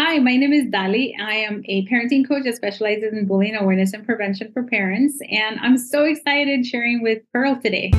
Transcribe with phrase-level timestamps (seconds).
[0.00, 1.10] Hi, my name is Dali.
[1.20, 5.18] I am a parenting coach that specializes in bullying awareness and prevention for parents.
[5.28, 7.90] And I'm so excited sharing with Pearl today.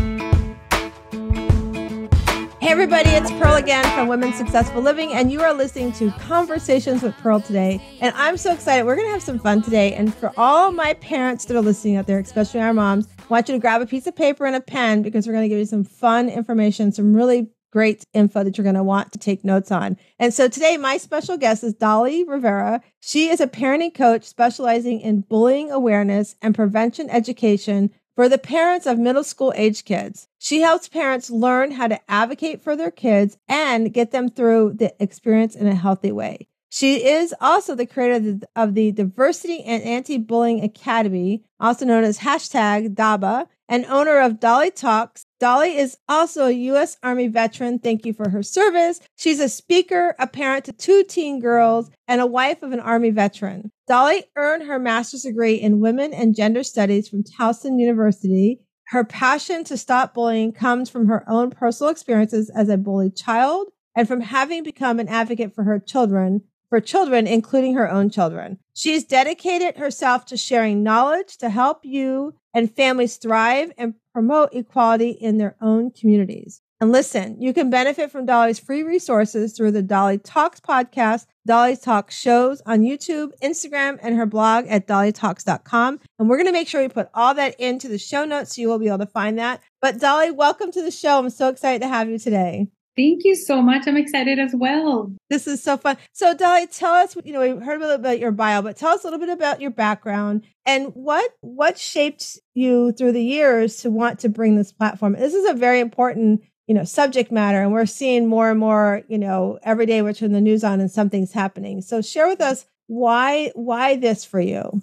[2.61, 7.03] Hey, everybody, it's Pearl again from Women's Successful Living, and you are listening to Conversations
[7.03, 7.81] with Pearl today.
[7.99, 8.85] And I'm so excited.
[8.85, 9.93] We're going to have some fun today.
[9.93, 13.49] And for all my parents that are listening out there, especially our moms, I want
[13.49, 15.59] you to grab a piece of paper and a pen because we're going to give
[15.59, 19.43] you some fun information, some really great info that you're going to want to take
[19.43, 19.97] notes on.
[20.17, 22.81] And so today, my special guest is Dali Rivera.
[22.99, 28.85] She is a parenting coach specializing in bullying awareness and prevention education for the parents
[28.85, 30.27] of middle school age kids.
[30.39, 34.93] She helps parents learn how to advocate for their kids and get them through the
[35.01, 36.49] experience in a healthy way.
[36.69, 42.19] She is also the creator of the Diversity and Anti Bullying Academy, also known as
[42.19, 46.97] hashtag DABA, and owner of Dali Talks, Dali is also a U.S.
[47.01, 47.79] Army veteran.
[47.79, 48.99] Thank you for her service.
[49.15, 53.11] She's a speaker, a parent to two teen girls, and a wife of an Army
[53.11, 53.71] veteran.
[53.89, 58.59] Dali earned her master's degree in women and gender studies from Towson University.
[58.87, 63.67] Her passion to stop bullying comes from her own personal experiences as a bullied child
[63.95, 68.59] and from having become an advocate for her children, for children, including her own children.
[68.73, 75.11] She's dedicated herself to sharing knowledge to help you and families thrive and promote equality
[75.11, 76.61] in their own communities.
[76.81, 81.81] And listen, you can benefit from Dali's free resources through the Dali Talks podcast, Dali
[81.81, 85.99] Talks shows on YouTube, Instagram, and her blog at dalitalks.com.
[86.17, 88.61] And we're going to make sure we put all that into the show notes so
[88.61, 89.61] you will be able to find that.
[89.81, 91.19] But Dali, welcome to the show.
[91.19, 92.67] I'm so excited to have you today.
[92.99, 93.87] Thank you so much.
[93.87, 95.09] I'm excited as well.
[95.29, 95.95] This is so fun.
[96.11, 98.75] So, Dali, tell us, you know, we heard a little bit about your bio, but
[98.75, 103.23] tell us a little bit about your background and what what shaped you through the
[103.23, 105.13] years to want to bring this platform.
[105.13, 109.03] This is a very important, you know, subject matter, and we're seeing more and more,
[109.07, 111.81] you know, every day we're turning the news on and something's happening.
[111.81, 114.81] So, share with us why why this for you.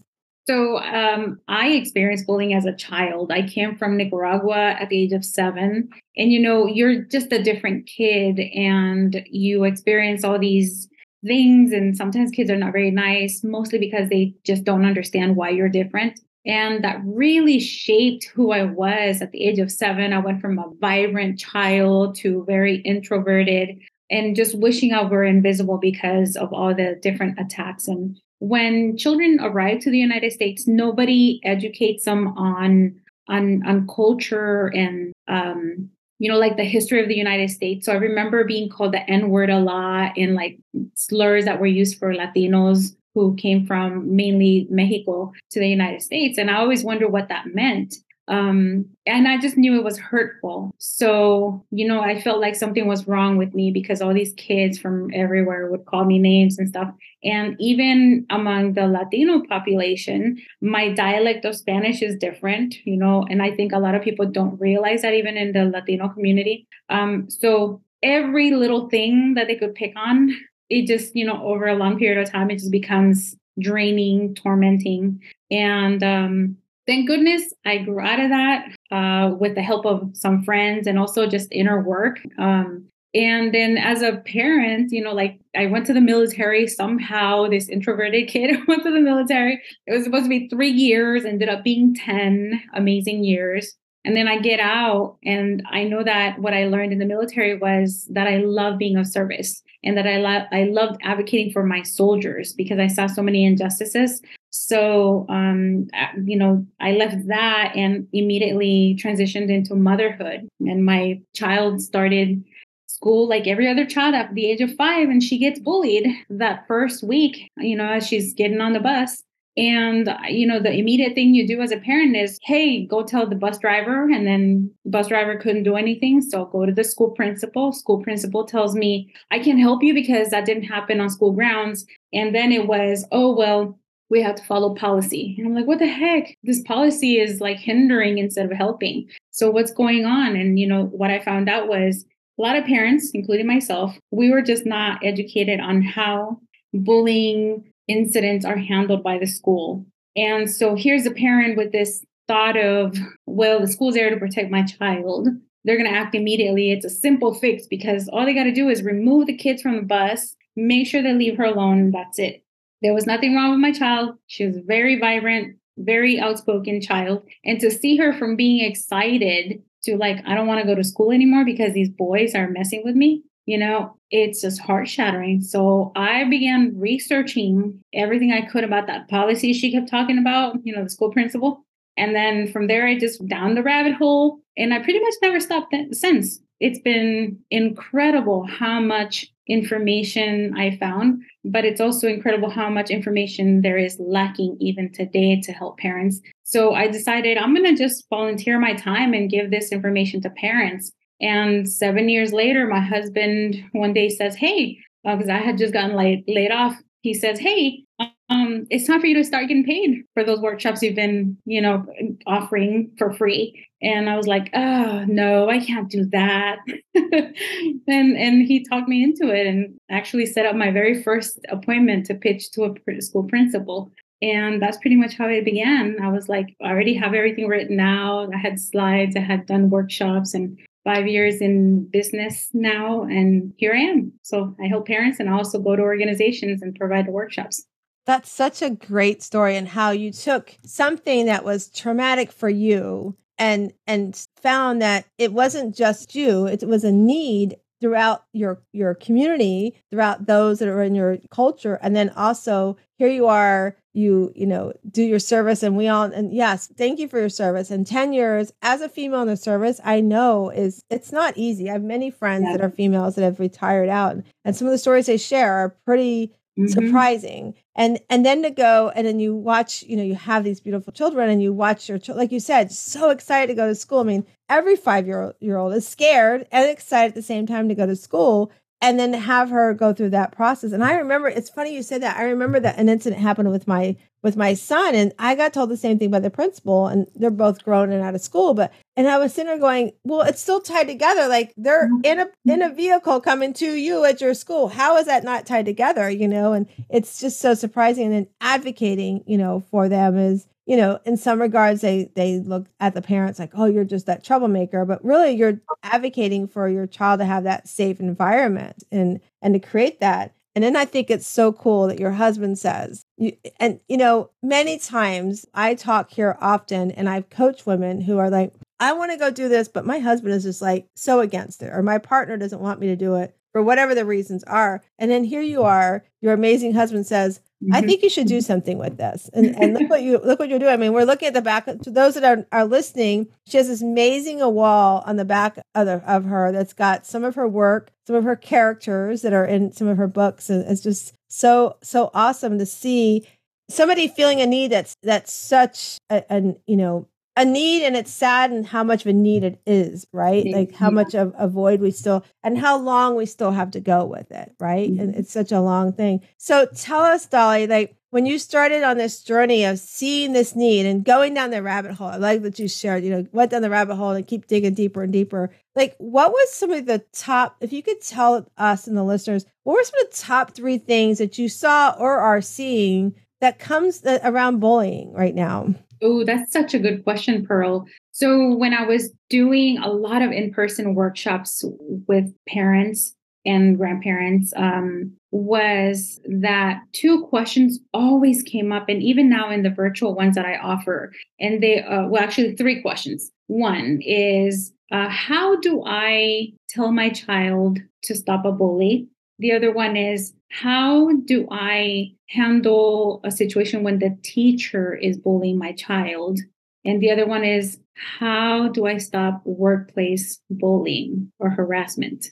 [0.48, 3.32] So um, I experienced bullying as a child.
[3.32, 5.88] I came from Nicaragua at the age of seven.
[6.16, 10.88] And, you know, you're just a different kid and you experience all these
[11.26, 11.72] things.
[11.72, 15.68] And sometimes kids are not very nice, mostly because they just don't understand why you're
[15.68, 16.20] different.
[16.46, 20.12] And that really shaped who I was at the age of seven.
[20.12, 23.80] I went from a vibrant child to very introverted
[24.10, 29.38] and just wishing I were invisible because of all the different attacks and when children
[29.40, 36.30] arrive to the United States, nobody educates them on on on culture and um, you
[36.30, 37.86] know like the history of the United States.
[37.86, 40.58] So I remember being called the N word a lot and like
[40.94, 46.36] slurs that were used for Latinos who came from mainly Mexico to the United States,
[46.36, 47.96] and I always wonder what that meant.
[48.28, 50.74] Um, and I just knew it was hurtful.
[50.78, 54.78] So, you know, I felt like something was wrong with me because all these kids
[54.78, 56.92] from everywhere would call me names and stuff.
[57.22, 63.42] And even among the Latino population, my dialect of Spanish is different, you know, and
[63.42, 66.66] I think a lot of people don't realize that even in the Latino community.
[66.88, 70.30] Um, so every little thing that they could pick on,
[70.68, 75.22] it just, you know, over a long period of time, it just becomes draining, tormenting.
[75.50, 80.42] And um, thank goodness I grew out of that uh, with the help of some
[80.42, 82.18] friends and also just inner work.
[82.38, 87.48] Um, and then as a parent, you know, like I went to the military somehow,
[87.48, 89.62] this introverted kid went to the military.
[89.86, 93.74] It was supposed to be three years, ended up being 10 amazing years.
[94.04, 97.58] And then I get out and I know that what I learned in the military
[97.58, 101.64] was that I love being of service and that I, lo- I loved advocating for
[101.64, 104.22] my soldiers because I saw so many injustices.
[104.68, 105.86] So, um,
[106.24, 110.48] you know, I left that and immediately transitioned into motherhood.
[110.58, 112.42] And my child started
[112.88, 116.64] school like every other child at the age of five, and she gets bullied that
[116.66, 119.22] first week, you know, as she's getting on the bus.
[119.56, 123.24] And, you know, the immediate thing you do as a parent is, hey, go tell
[123.24, 124.10] the bus driver.
[124.10, 126.22] And then the bus driver couldn't do anything.
[126.22, 127.72] So go to the school principal.
[127.72, 131.86] School principal tells me, I can help you because that didn't happen on school grounds.
[132.12, 133.78] And then it was, oh, well,
[134.08, 135.34] we have to follow policy.
[135.38, 136.36] And I'm like, what the heck?
[136.44, 139.08] This policy is like hindering instead of helping.
[139.30, 140.36] So what's going on?
[140.36, 142.04] And, you know, what I found out was
[142.38, 146.38] a lot of parents, including myself, we were just not educated on how
[146.72, 149.84] bullying incidents are handled by the school.
[150.16, 154.50] And so here's a parent with this thought of, well, the school's there to protect
[154.50, 155.28] my child.
[155.64, 156.72] They're going to act immediately.
[156.72, 159.76] It's a simple fix because all they got to do is remove the kids from
[159.76, 162.42] the bus, make sure they leave her alone, and that's it.
[162.82, 164.16] There was nothing wrong with my child.
[164.26, 167.26] She was very vibrant, very outspoken child.
[167.44, 170.84] And to see her from being excited to like, I don't want to go to
[170.84, 175.40] school anymore because these boys are messing with me, you know, it's just heart shattering.
[175.40, 180.74] So I began researching everything I could about that policy she kept talking about, you
[180.74, 181.64] know, the school principal.
[181.96, 185.40] And then from there, I just down the rabbit hole and I pretty much never
[185.40, 186.40] stopped since.
[186.60, 193.62] It's been incredible how much information I found, but it's also incredible how much information
[193.62, 196.20] there is lacking even today to help parents.
[196.42, 200.30] So I decided I'm going to just volunteer my time and give this information to
[200.30, 200.92] parents.
[201.20, 205.72] And seven years later, my husband one day says, Hey, because uh, I had just
[205.72, 207.84] gotten laid, laid off, he says, Hey,
[208.28, 211.62] um, it's time for you to start getting paid for those workshops you've been, you
[211.62, 211.86] know,
[212.26, 213.65] offering for free.
[213.82, 216.58] And I was like, oh no, I can't do that.
[216.94, 222.06] and and he talked me into it and actually set up my very first appointment
[222.06, 223.90] to pitch to a school principal.
[224.22, 225.98] And that's pretty much how it began.
[226.02, 228.34] I was like, I already have everything written out.
[228.34, 233.02] I had slides, I had done workshops and five years in business now.
[233.02, 234.12] And here I am.
[234.22, 237.66] So I help parents and I also go to organizations and provide the workshops.
[238.06, 243.16] That's such a great story and how you took something that was traumatic for you
[243.38, 248.94] and and found that it wasn't just you, it was a need throughout your your
[248.94, 254.30] community, throughout those that are in your culture and then also here you are you
[254.36, 257.70] you know do your service and we all and yes thank you for your service
[257.70, 261.70] and 10 years as a female in the service i know is it's not easy
[261.70, 262.52] i have many friends yeah.
[262.52, 265.74] that are females that have retired out and some of the stories they share are
[265.86, 266.68] pretty mm-hmm.
[266.68, 267.54] surprising.
[267.74, 270.92] And and then to go and then you watch you know you have these beautiful
[270.92, 274.00] children and you watch your like you said so excited to go to school.
[274.00, 277.68] I mean every five year year old is scared and excited at the same time
[277.68, 280.72] to go to school and then have her go through that process.
[280.72, 282.16] And i remember it's funny you said that.
[282.16, 285.70] I remember that an incident happened with my with my son and i got told
[285.70, 288.72] the same thing by the principal and they're both grown and out of school but
[288.96, 291.28] and i was sitting there going well it's still tied together.
[291.28, 292.04] Like they're mm-hmm.
[292.04, 294.68] in a in a vehicle coming to you at your school.
[294.68, 296.10] How is that not tied together?
[296.10, 300.76] You know and it's just so surprising and advocating you know for them is you
[300.76, 304.24] know, in some regards, they they look at the parents like, "Oh, you're just that
[304.24, 309.54] troublemaker," but really, you're advocating for your child to have that safe environment and and
[309.54, 310.32] to create that.
[310.54, 314.30] And then I think it's so cool that your husband says, you, and you know,
[314.42, 319.12] many times I talk here often, and I've coached women who are like, "I want
[319.12, 321.98] to go do this, but my husband is just like so against it, or my
[321.98, 324.82] partner doesn't want me to do it." For whatever the reasons are.
[324.98, 327.88] And then here you are, your amazing husband says, I mm-hmm.
[327.88, 329.30] think you should do something with this.
[329.32, 330.72] And, and look what you look what you're doing.
[330.72, 331.64] I mean, we're looking at the back.
[331.64, 335.58] To those that are, are listening, she has this amazing a wall on the back
[335.74, 339.32] of, the, of her that's got some of her work, some of her characters that
[339.32, 340.50] are in some of her books.
[340.50, 343.26] And it's just so so awesome to see
[343.70, 348.10] somebody feeling a need that's that's such a, a you know a need and it's
[348.10, 350.46] sad and how much of a need it is, right?
[350.46, 353.80] Like how much of a void we still and how long we still have to
[353.80, 354.90] go with it, right?
[354.90, 355.00] Mm-hmm.
[355.00, 356.20] And it's such a long thing.
[356.38, 360.86] So tell us, Dali, like when you started on this journey of seeing this need
[360.86, 363.60] and going down the rabbit hole, I like that you shared, you know, went down
[363.60, 365.50] the rabbit hole and keep digging deeper and deeper.
[365.74, 369.44] Like, what was some of the top, if you could tell us and the listeners,
[369.64, 373.58] what were some of the top three things that you saw or are seeing that
[373.58, 375.74] comes around bullying right now?
[376.02, 377.86] Oh, that's such a good question, Pearl.
[378.12, 381.64] So, when I was doing a lot of in person workshops
[382.06, 389.50] with parents and grandparents, um, was that two questions always came up, and even now
[389.50, 393.30] in the virtual ones that I offer, and they, uh, well, actually, three questions.
[393.46, 399.08] One is, uh, how do I tell my child to stop a bully?
[399.38, 405.58] The other one is, how do I handle a situation when the teacher is bullying
[405.58, 406.40] my child?
[406.84, 412.30] And the other one is, how do I stop workplace bullying or harassment?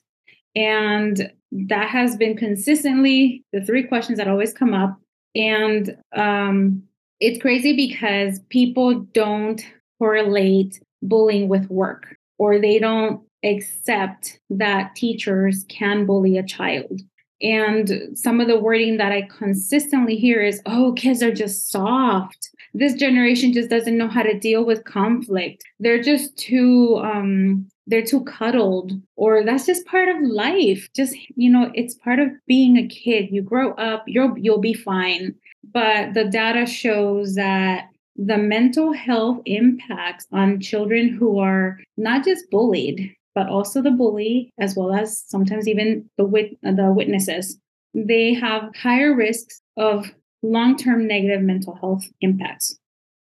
[0.55, 4.99] And that has been consistently the three questions that always come up.
[5.35, 6.85] And um,
[7.21, 9.65] it's crazy because people don't
[9.99, 17.01] correlate bullying with work or they don't accept that teachers can bully a child.
[17.43, 22.49] And some of the wording that I consistently hear is, oh, kids are just soft.
[22.73, 25.63] This generation just doesn't know how to deal with conflict.
[25.79, 30.89] They're just too, um, they're too cuddled, or that's just part of life.
[30.97, 33.29] Just, you know, it's part of being a kid.
[33.31, 35.35] You grow up, you'll, you'll be fine.
[35.73, 42.49] But the data shows that the mental health impacts on children who are not just
[42.51, 47.59] bullied, but also the bully, as well as sometimes even the wit- the witnesses.
[47.95, 50.11] They have higher risks of
[50.43, 52.79] long-term negative mental health impacts.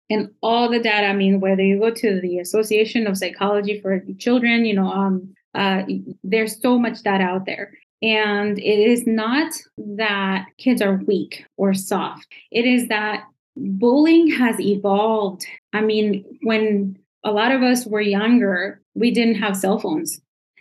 [0.09, 4.01] And all the data, I mean, whether you go to the Association of Psychology for
[4.19, 5.83] Children, you know, um, uh,
[6.23, 7.71] there's so much data out there.
[8.01, 12.27] And it is not that kids are weak or soft.
[12.51, 13.23] It is that
[13.55, 15.45] bullying has evolved.
[15.71, 20.19] I mean, when a lot of us were younger, we didn't have cell phones.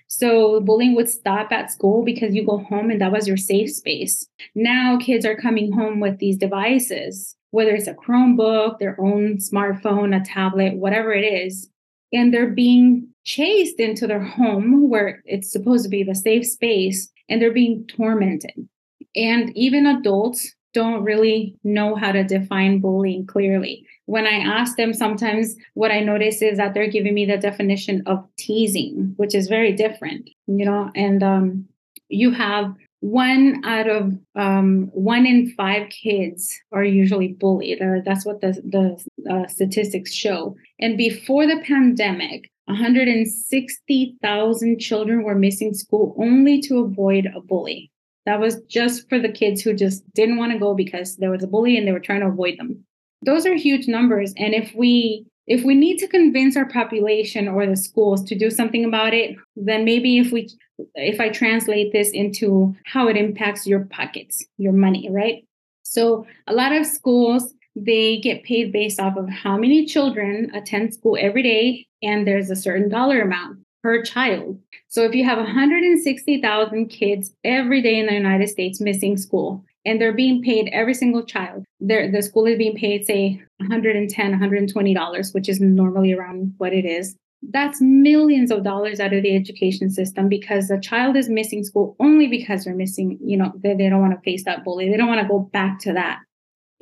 [0.09, 3.71] So bullying would stop at school because you go home and that was your safe
[3.71, 4.27] space.
[4.57, 10.21] Now kids are coming home with these devices, whether it's a Chromebook, their own smartphone,
[10.21, 11.71] a tablet, whatever it is,
[12.13, 17.09] and they're being chased into their home where it's supposed to be the safe space
[17.29, 18.69] and they're being tormented.
[19.15, 23.87] And even adults don't really know how to define bullying clearly.
[24.07, 28.03] When I ask them, sometimes what I notice is that they're giving me the definition
[28.07, 31.69] of teasing, which is very different, you know, and um,
[32.09, 38.27] you have one out of um, one in five kids are usually bullied, or that's
[38.27, 40.55] what the, the uh, statistics show.
[40.79, 47.91] And before the pandemic, 160,000 children were missing school only to avoid a bully.
[48.31, 51.43] That was just for the kids who just didn't want to go because there was
[51.43, 52.85] a bully and they were trying to avoid them.
[53.27, 54.33] Those are huge numbers.
[54.37, 58.49] And if we if we need to convince our population or the schools to do
[58.49, 60.49] something about it, then maybe if we
[60.95, 65.45] if I translate this into how it impacts your pockets, your money, right?
[65.83, 70.95] So a lot of schools they get paid based off of how many children attend
[70.95, 74.59] school every day and there's a certain dollar amount per child.
[74.89, 80.01] So if you have 160,000 kids every day in the United States missing school, and
[80.01, 85.33] they're being paid every single child, the school is being paid, say, $110, 120 dollars,
[85.33, 87.17] which is normally around what it is.
[87.43, 91.97] That's millions of dollars out of the education system because a child is missing school
[91.99, 94.91] only because they're missing, you know, they, they don't want to face that bully.
[94.91, 96.21] They don't want to go back to that.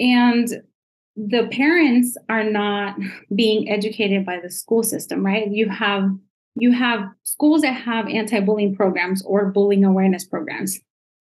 [0.01, 0.49] And
[1.15, 2.97] the parents are not
[3.33, 5.49] being educated by the school system, right?
[5.49, 6.11] You have
[6.61, 10.81] you have schools that have anti-bullying programs or bullying awareness programs.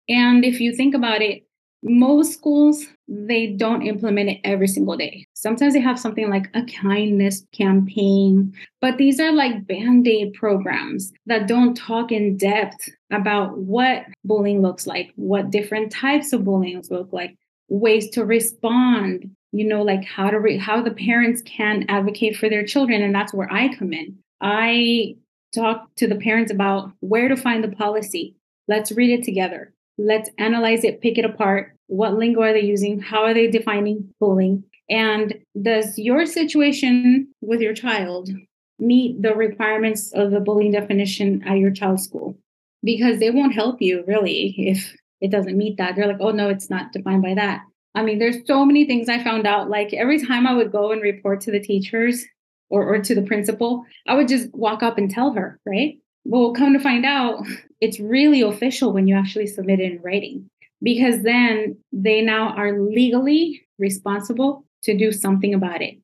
[0.08, 1.44] And if you think about it,
[1.82, 5.26] most schools they don't implement it every single day.
[5.34, 11.48] Sometimes they have something like a kindness campaign, but these are like band-aid programs that
[11.48, 17.12] don't talk in depth about what bullying looks like, what different types of bullying look
[17.12, 17.36] like,
[17.68, 22.48] ways to respond, you know, like how to re- how the parents can advocate for
[22.48, 24.16] their children and that's where I come in.
[24.40, 25.16] I
[25.54, 28.36] talk to the parents about where to find the policy.
[28.68, 29.72] Let's read it together.
[29.98, 31.74] Let's analyze it, pick it apart.
[31.86, 33.00] What lingo are they using?
[33.00, 34.64] How are they defining bullying?
[34.88, 38.30] And does your situation with your child
[38.78, 42.36] meet the requirements of the bullying definition at your child's school?
[42.82, 45.94] Because they won't help you really if it doesn't meet that.
[45.94, 47.62] They're like, oh, no, it's not defined by that.
[47.94, 49.68] I mean, there's so many things I found out.
[49.68, 52.24] Like every time I would go and report to the teachers,
[52.72, 55.98] or, or to the principal, I would just walk up and tell her, right?
[56.24, 57.44] Well, come to find out,
[57.80, 60.48] it's really official when you actually submit it in writing
[60.82, 65.98] because then they now are legally responsible to do something about it.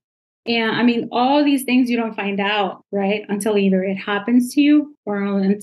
[0.47, 3.23] And I mean, all these things you don't find out, right?
[3.29, 5.17] Until either it happens to you or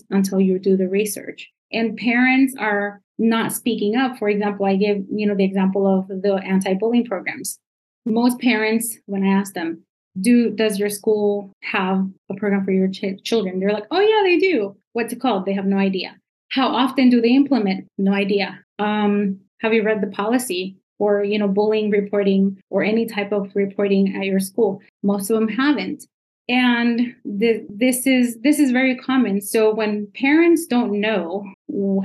[0.09, 1.49] until you do the research.
[1.71, 4.17] And parents are not speaking up.
[4.17, 7.59] For example, I give, you know, the example of the anti-bullying programs.
[8.05, 9.83] Most parents, when I ask them,
[10.19, 13.59] do does your school have a program for your ch- children?
[13.59, 14.75] They're like oh yeah they do.
[14.93, 15.45] What's it called?
[15.45, 16.15] They have no idea.
[16.49, 17.87] How often do they implement?
[17.97, 18.59] No idea.
[18.79, 23.51] Um, have you read the policy or you know bullying reporting or any type of
[23.55, 24.81] reporting at your school?
[25.03, 26.05] Most of them haven't.
[26.47, 29.41] And th- this is this is very common.
[29.41, 31.45] So when parents don't know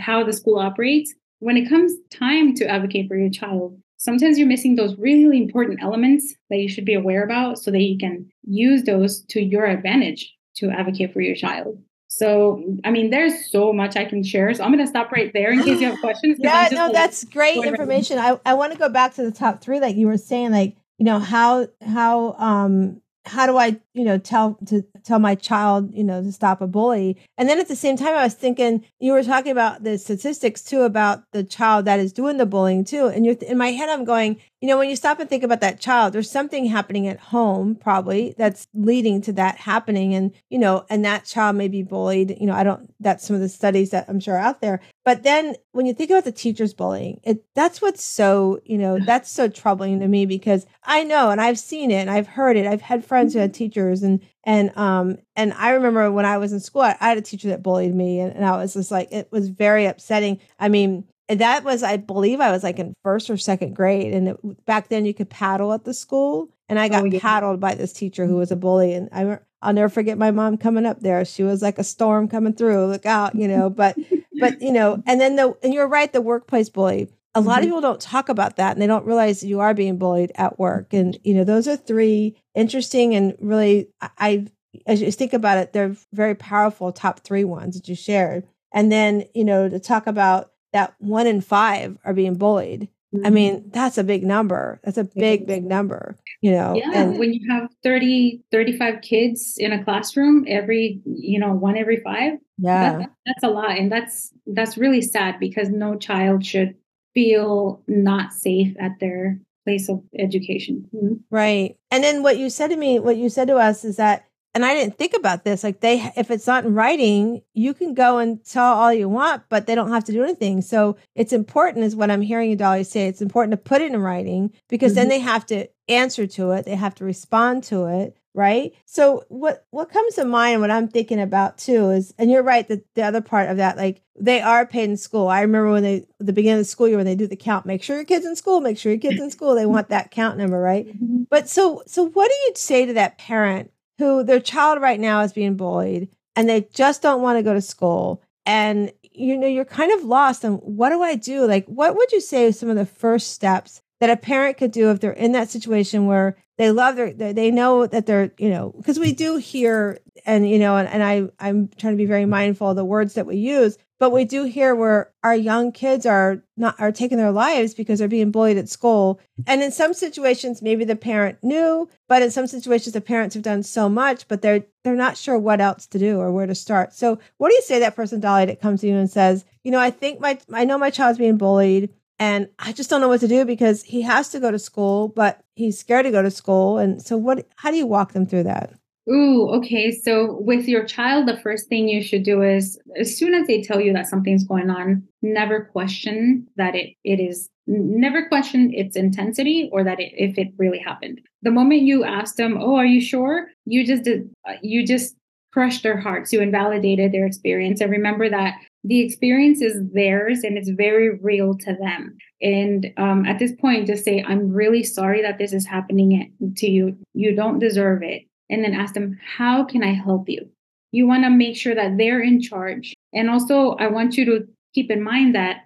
[0.01, 4.49] how the school operates when it comes time to advocate for your child sometimes you're
[4.49, 8.27] missing those really important elements that you should be aware about so that you can
[8.45, 11.79] use those to your advantage to advocate for your child.
[12.09, 14.53] So, I mean, there's so much I can share.
[14.55, 16.39] So I'm going to stop right there in case you have questions.
[16.41, 18.19] yeah, no, like, that's great information.
[18.19, 20.77] I, I want to go back to the top three, like you were saying, like,
[20.99, 25.93] you know, how, how, um, how do I, you know, tell to tell my child,
[25.95, 27.17] you know, to stop a bully?
[27.37, 30.63] And then at the same time, I was thinking you were talking about the statistics
[30.63, 33.07] too about the child that is doing the bullying too.
[33.07, 35.61] And you're in my head, I'm going, you know, when you stop and think about
[35.63, 40.15] that child, there's something happening at home probably that's leading to that happening.
[40.15, 42.37] And, you know, and that child may be bullied.
[42.39, 44.81] You know, I don't, that's some of the studies that I'm sure are out there.
[45.05, 48.99] But then when you think about the teachers bullying, it that's what's so, you know,
[48.99, 52.57] that's so troubling to me because I know and I've seen it and I've heard
[52.57, 52.67] it.
[52.67, 53.59] I've had friends who had mm-hmm.
[53.59, 57.19] teachers and and um and I remember when I was in school, I, I had
[57.19, 60.41] a teacher that bullied me and, and I was just like it was very upsetting.
[60.59, 64.31] I mean, that was i believe i was like in first or second grade and
[64.31, 67.21] it, back then you could paddle at the school and i got oh, yeah.
[67.21, 70.57] paddled by this teacher who was a bully and i i'll never forget my mom
[70.57, 73.97] coming up there she was like a storm coming through look out you know but
[74.41, 77.09] but you know, and then the and you're right, the workplace bully.
[77.41, 77.59] A lot mm-hmm.
[77.59, 80.59] of people don't talk about that and they don't realize you are being bullied at
[80.59, 80.93] work.
[80.93, 84.47] And you know, those are three interesting and really I
[84.87, 88.47] as you think about it, they're very powerful top three ones that you shared.
[88.73, 92.89] And then, you know, to talk about that one in five are being bullied.
[93.15, 93.27] Mm-hmm.
[93.27, 94.81] I mean, that's a big number.
[94.85, 96.77] That's a big, big number, you know.
[96.77, 96.93] Yeah.
[96.95, 102.01] And when you have 30, 35 kids in a classroom, every, you know, one every
[102.05, 102.35] five.
[102.59, 102.99] Yeah.
[102.99, 103.77] That, that's a lot.
[103.77, 106.77] And that's that's really sad because no child should
[107.15, 110.89] feel not safe at their place of education.
[110.95, 111.15] Mm-hmm.
[111.31, 111.77] Right.
[111.91, 114.65] And then what you said to me, what you said to us is that and
[114.65, 115.63] I didn't think about this.
[115.63, 119.45] Like they, if it's not in writing, you can go and tell all you want,
[119.49, 120.61] but they don't have to do anything.
[120.61, 123.07] So it's important, is what I'm hearing you, Dali, say.
[123.07, 124.97] It's important to put it in writing because mm-hmm.
[124.97, 126.65] then they have to answer to it.
[126.65, 128.73] They have to respond to it, right?
[128.87, 130.61] So what what comes to mind?
[130.61, 133.77] What I'm thinking about too is, and you're right that the other part of that,
[133.77, 135.29] like they are paid in school.
[135.29, 137.67] I remember when they the beginning of the school year when they do the count.
[137.67, 138.61] Make sure your kids in school.
[138.61, 139.55] Make sure your kids in school.
[139.55, 140.87] They want that count number, right?
[140.87, 141.23] Mm-hmm.
[141.29, 143.71] But so so what do you say to that parent?
[144.01, 147.53] who their child right now is being bullied and they just don't want to go
[147.53, 151.67] to school and you know you're kind of lost and what do i do like
[151.67, 155.01] what would you say some of the first steps that a parent could do if
[155.01, 158.99] they're in that situation where they love their they know that they're you know because
[158.99, 162.71] we do hear and you know and, and i i'm trying to be very mindful
[162.71, 166.43] of the words that we use but we do hear where our young kids are
[166.57, 169.21] not are taking their lives because they're being bullied at school.
[169.47, 173.43] And in some situations, maybe the parent knew, but in some situations, the parents have
[173.43, 176.55] done so much, but they're they're not sure what else to do or where to
[176.55, 176.95] start.
[176.95, 179.71] So, what do you say that person, Dali, that comes to you and says, you
[179.71, 181.91] know, I think my I know my child's being bullied,
[182.21, 185.09] and I just don't know what to do because he has to go to school,
[185.09, 186.77] but he's scared to go to school.
[186.77, 187.49] And so, what?
[187.57, 188.75] How do you walk them through that?
[189.11, 189.91] Ooh, okay.
[189.91, 193.63] So with your child, the first thing you should do is as soon as they
[193.63, 198.97] tell you that something's going on, never question that it it is never question its
[198.97, 201.21] intensity or that it, if it really happened.
[201.43, 204.29] The moment you ask them, "Oh, are you sure?" you just did
[204.63, 205.17] you just
[205.53, 206.33] crushed their hearts.
[206.33, 207.81] You invalidated their experience.
[207.81, 212.17] And remember that the experience is theirs and it's very real to them.
[212.41, 216.71] And um, at this point, just say, I'm really sorry that this is happening to
[216.71, 216.97] you.
[217.13, 220.49] You don't deserve it and then ask them, How can I help you?
[220.93, 222.95] You want to make sure that they're in charge.
[223.13, 225.65] And also, I want you to keep in mind that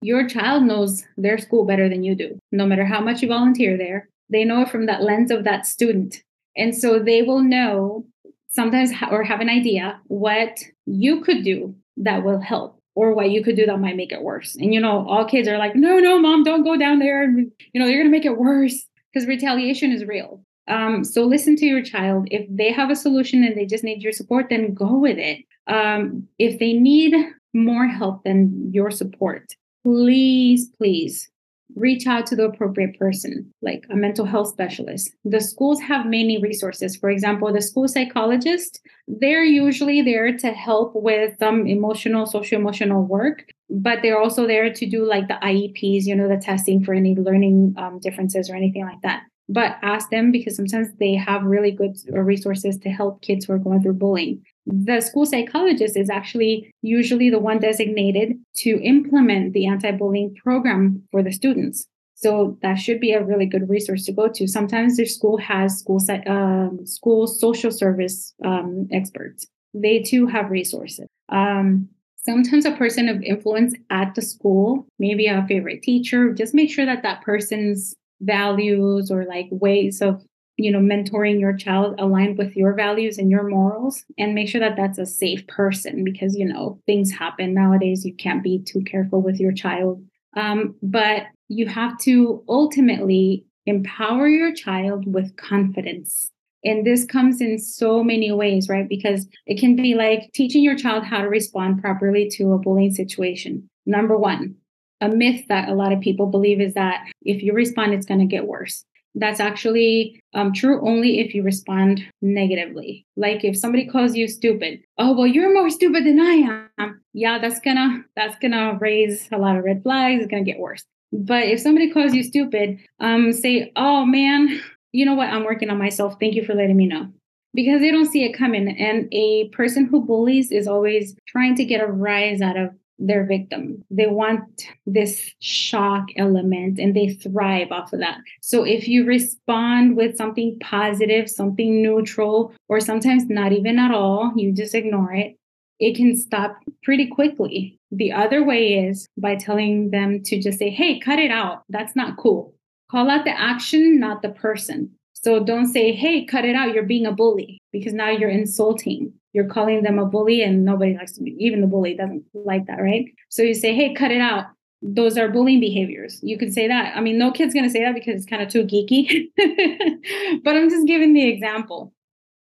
[0.00, 2.38] your child knows their school better than you do.
[2.50, 5.66] No matter how much you volunteer there, they know it from that lens of that
[5.66, 6.22] student.
[6.56, 8.06] And so they will know
[8.52, 13.42] sometimes or have an idea what you could do that will help or what you
[13.42, 14.54] could do that might make it worse.
[14.56, 17.24] And you know, all kids are like, no, no, mom, don't go down there.
[17.24, 20.44] You know, you're going to make it worse because retaliation is real.
[20.68, 22.28] Um, so listen to your child.
[22.30, 25.38] If they have a solution and they just need your support, then go with it.
[25.66, 27.14] Um, if they need
[27.52, 31.31] more help than your support, please, please
[31.74, 35.10] reach out to the appropriate person, like a mental health specialist.
[35.24, 36.96] The schools have many resources.
[36.96, 43.04] For example, the school psychologist, they're usually there to help with some emotional, social emotional
[43.04, 46.94] work, but they're also there to do like the IEPs, you know, the testing for
[46.94, 51.42] any learning um, differences or anything like that but ask them because sometimes they have
[51.42, 54.42] really good resources to help kids who are going through bullying.
[54.66, 61.02] The school psychologist is actually usually the one designated to implement the anti bullying program
[61.10, 61.86] for the students.
[62.14, 64.46] So that should be a really good resource to go to.
[64.46, 69.46] Sometimes their school has school um, school social service um, experts.
[69.74, 71.08] They too have resources.
[71.30, 71.88] Um,
[72.24, 76.86] sometimes a person of influence at the school, maybe a favorite teacher, just make sure
[76.86, 80.22] that that person's values or like ways of
[80.62, 84.60] you know mentoring your child aligned with your values and your morals and make sure
[84.60, 88.04] that that's a safe person because you know things happen nowadays.
[88.04, 90.02] You can't be too careful with your child.
[90.36, 96.30] Um, but you have to ultimately empower your child with confidence.
[96.64, 98.88] And this comes in so many ways right?
[98.88, 102.94] Because it can be like teaching your child how to respond properly to a bullying
[102.94, 103.68] situation.
[103.84, 104.56] Number one
[105.02, 108.20] a myth that a lot of people believe is that if you respond, it's going
[108.20, 108.84] to get worse.
[109.14, 113.06] That's actually um, true only if you respond negatively.
[113.16, 117.00] Like if somebody calls you stupid, oh well, you're more stupid than I am.
[117.12, 120.22] Yeah, that's gonna that's gonna raise a lot of red flags.
[120.22, 120.84] It's gonna get worse.
[121.12, 124.60] But if somebody calls you stupid, um, say, oh man,
[124.92, 125.28] you know what?
[125.28, 126.16] I'm working on myself.
[126.18, 127.08] Thank you for letting me know
[127.54, 128.68] because they don't see it coming.
[128.78, 133.24] And a person who bullies is always trying to get a rise out of their
[133.24, 133.82] victim.
[133.90, 138.18] They want this shock element and they thrive off of that.
[138.40, 144.32] So if you respond with something positive, something neutral, or sometimes not even at all,
[144.36, 145.36] you just ignore it,
[145.80, 147.78] it can stop pretty quickly.
[147.90, 151.62] The other way is by telling them to just say, hey, cut it out.
[151.68, 152.54] That's not cool.
[152.90, 154.90] Call out the action, not the person.
[155.12, 156.74] So don't say, hey, cut it out.
[156.74, 159.12] You're being a bully because now you're insulting.
[159.32, 162.66] You're calling them a bully and nobody likes to be, even the bully doesn't like
[162.66, 163.06] that, right?
[163.30, 164.46] So you say, hey, cut it out.
[164.82, 166.18] Those are bullying behaviors.
[166.22, 166.96] You can say that.
[166.96, 169.28] I mean, no kid's going to say that because it's kind of too geeky,
[170.44, 171.92] but I'm just giving the example.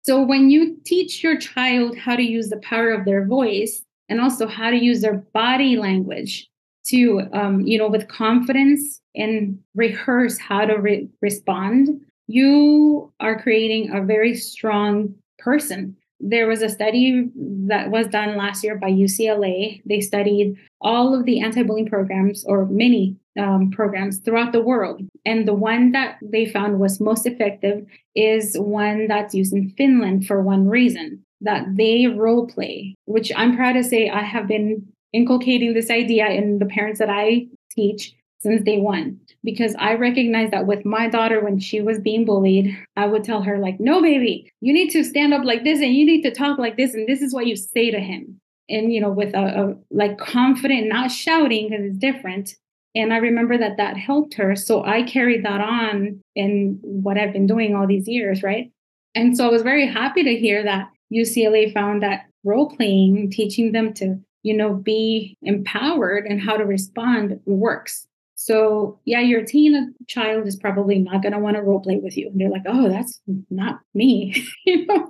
[0.03, 4.19] So when you teach your child how to use the power of their voice and
[4.19, 6.49] also how to use their body language
[6.87, 13.93] to, um, you know, with confidence and rehearse how to re- respond, you are creating
[13.93, 15.95] a very strong person.
[16.23, 17.29] There was a study
[17.67, 19.81] that was done last year by UCLA.
[19.85, 25.01] They studied all of the anti bullying programs or many um, programs throughout the world.
[25.25, 30.27] And the one that they found was most effective is one that's used in Finland
[30.27, 34.85] for one reason that they role play, which I'm proud to say I have been
[35.13, 40.51] inculcating this idea in the parents that I teach since day one because I recognize
[40.51, 44.01] that with my daughter when she was being bullied, I would tell her like, "No,
[44.01, 46.93] baby, you need to stand up like this and you need to talk like this
[46.93, 50.17] and this is what you say to him." And you know, with a, a like
[50.17, 52.55] confident, not shouting because it's different.
[52.93, 57.33] And I remember that that helped her, so I carried that on in what I've
[57.33, 58.69] been doing all these years, right?
[59.15, 63.71] And so I was very happy to hear that UCLA found that role playing, teaching
[63.71, 68.07] them to, you know, be empowered and how to respond works.
[68.43, 72.17] So yeah, your teen child is probably not going to want to role play with
[72.17, 72.27] you.
[72.27, 74.33] And they're like, oh, that's not me.
[74.65, 75.07] you know?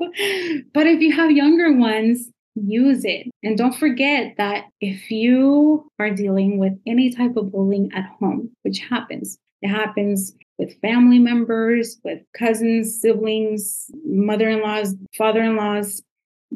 [0.73, 3.27] But if you have younger ones, use it.
[3.41, 8.51] And don't forget that if you are dealing with any type of bullying at home,
[8.63, 15.55] which happens, it happens with family members, with cousins, siblings, mother in laws, father in
[15.55, 16.03] laws.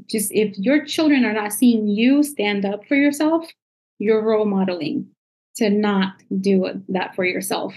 [0.10, 3.50] Just if your children are not seeing you stand up for yourself,
[3.98, 5.08] you're role modeling
[5.58, 7.74] to not do that for yourself.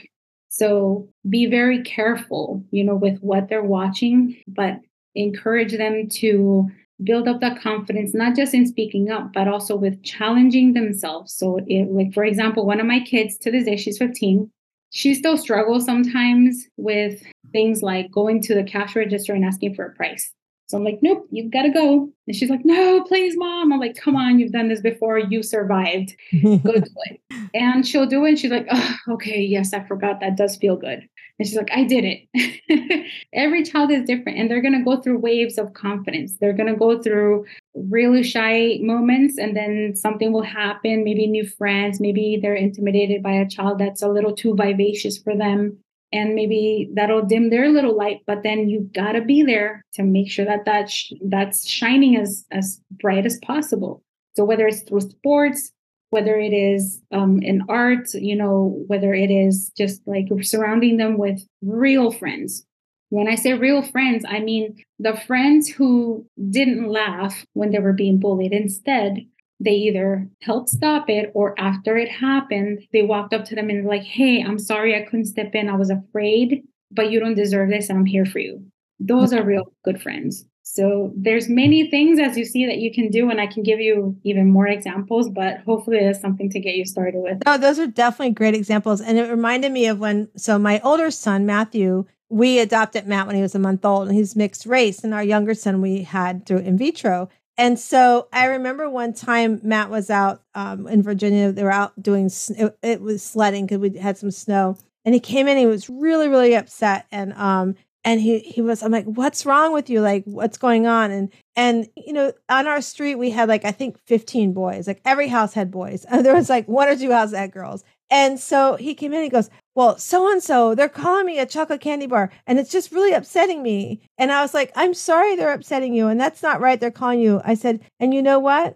[0.48, 4.80] So be very careful, you know, with what they're watching, but
[5.14, 6.68] encourage them to
[7.04, 11.32] build up that confidence, not just in speaking up, but also with challenging themselves.
[11.32, 14.50] So, it, like, for example, one of my kids to this day, she's 15,
[14.90, 19.84] she still struggles sometimes with things like going to the cash register and asking for
[19.84, 20.32] a price.
[20.68, 22.10] So I'm like, nope, you've got to go.
[22.26, 23.72] And she's like, no, please, mom.
[23.72, 25.18] I'm like, come on, you've done this before.
[25.18, 26.14] You survived.
[26.42, 27.20] Go do it.
[27.54, 28.30] And she'll do it.
[28.30, 30.20] And she's like, oh, okay, yes, I forgot.
[30.20, 31.08] That does feel good.
[31.38, 33.06] And she's like, I did it.
[33.32, 36.36] Every child is different and they're going to go through waves of confidence.
[36.38, 41.46] They're going to go through really shy moments and then something will happen, maybe new
[41.46, 45.78] friends, maybe they're intimidated by a child that's a little too vivacious for them
[46.12, 50.02] and maybe that'll dim their little light but then you've got to be there to
[50.02, 54.02] make sure that that sh- that's shining as as bright as possible.
[54.36, 55.72] So whether it's through sports
[56.10, 61.18] whether it is um, in art you know whether it is just like surrounding them
[61.18, 62.64] with real friends.
[63.10, 67.92] When i say real friends i mean the friends who didn't laugh when they were
[67.92, 68.52] being bullied.
[68.52, 69.26] Instead
[69.60, 73.86] they either helped stop it or after it happened, they walked up to them and
[73.86, 75.68] like, hey, I'm sorry I couldn't step in.
[75.68, 78.64] I was afraid, but you don't deserve this and I'm here for you.
[79.00, 80.44] Those are real good friends.
[80.62, 83.80] So there's many things as you see that you can do and I can give
[83.80, 87.38] you even more examples, but hopefully there's something to get you started with.
[87.46, 89.00] No, those are definitely great examples.
[89.00, 93.34] And it reminded me of when so my older son, Matthew, we adopted Matt when
[93.34, 95.02] he was a month old and he's mixed race.
[95.02, 97.30] And our younger son we had through in vitro.
[97.58, 101.50] And so I remember one time Matt was out um, in Virginia.
[101.50, 104.78] They were out doing, it, it was sledding because we had some snow.
[105.04, 107.06] And he came in, he was really, really upset.
[107.10, 110.00] And, um, and he, he was, I'm like, what's wrong with you?
[110.00, 111.10] Like, what's going on?
[111.10, 115.00] And, and, you know, on our street, we had like, I think 15 boys, like
[115.04, 116.04] every house had boys.
[116.04, 117.82] And there was like one or two houses had girls.
[118.10, 121.46] And so he came in, he goes, Well, so and so, they're calling me a
[121.46, 124.00] chocolate candy bar, and it's just really upsetting me.
[124.16, 126.80] And I was like, I'm sorry they're upsetting you, and that's not right.
[126.80, 127.40] They're calling you.
[127.44, 128.74] I said, And you know what?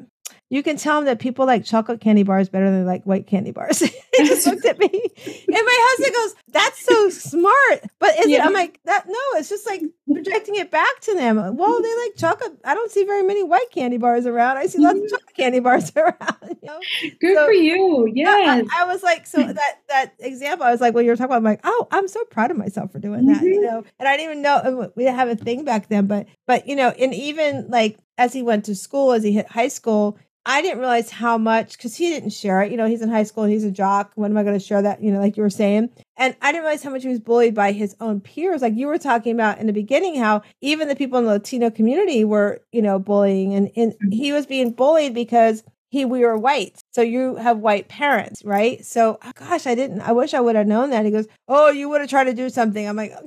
[0.53, 3.53] you can tell them that people like chocolate candy bars better than like white candy
[3.53, 3.83] bars.
[4.17, 8.43] he just looked at me, and my husband goes, "That's so smart." But is yeah.
[8.43, 8.47] it?
[8.47, 11.37] I'm like, that no, it's just like projecting it back to them.
[11.57, 12.59] Well, they like chocolate.
[12.63, 14.59] I don't see very many white candy bars around.
[14.59, 16.37] I see lots of chocolate candy bars around.
[16.43, 16.81] You know?
[17.21, 18.11] Good so, for you.
[18.13, 21.17] Yeah, I, I, was like, so that that example, I was like, well, you were
[21.17, 21.39] talking about.
[21.39, 23.37] I'm like, oh, I'm so proud of myself for doing that.
[23.39, 23.47] Mm-hmm.
[23.47, 26.27] You know, and I didn't even know we didn't have a thing back then, but
[26.47, 29.69] but you know, and even like as he went to school, as he hit high
[29.69, 32.71] school, I didn't realize how much because he didn't share it.
[32.71, 33.71] You know, he's in high school he's a
[34.03, 34.13] jock.
[34.15, 35.03] When am I going to share that?
[35.03, 35.91] You know, like you were saying.
[36.17, 38.63] And I didn't realize how much he was bullied by his own peers.
[38.63, 41.71] Like you were talking about in the beginning, how even the people in the Latino
[41.71, 43.55] community were, you know, bullying.
[43.55, 44.11] And, and mm-hmm.
[44.11, 46.81] he was being bullied because he we were white.
[46.93, 48.85] So you have white parents, right?
[48.85, 51.05] So oh gosh, I didn't I wish I would have known that.
[51.05, 53.13] He goes, "Oh, you would have tried to do something." I'm like,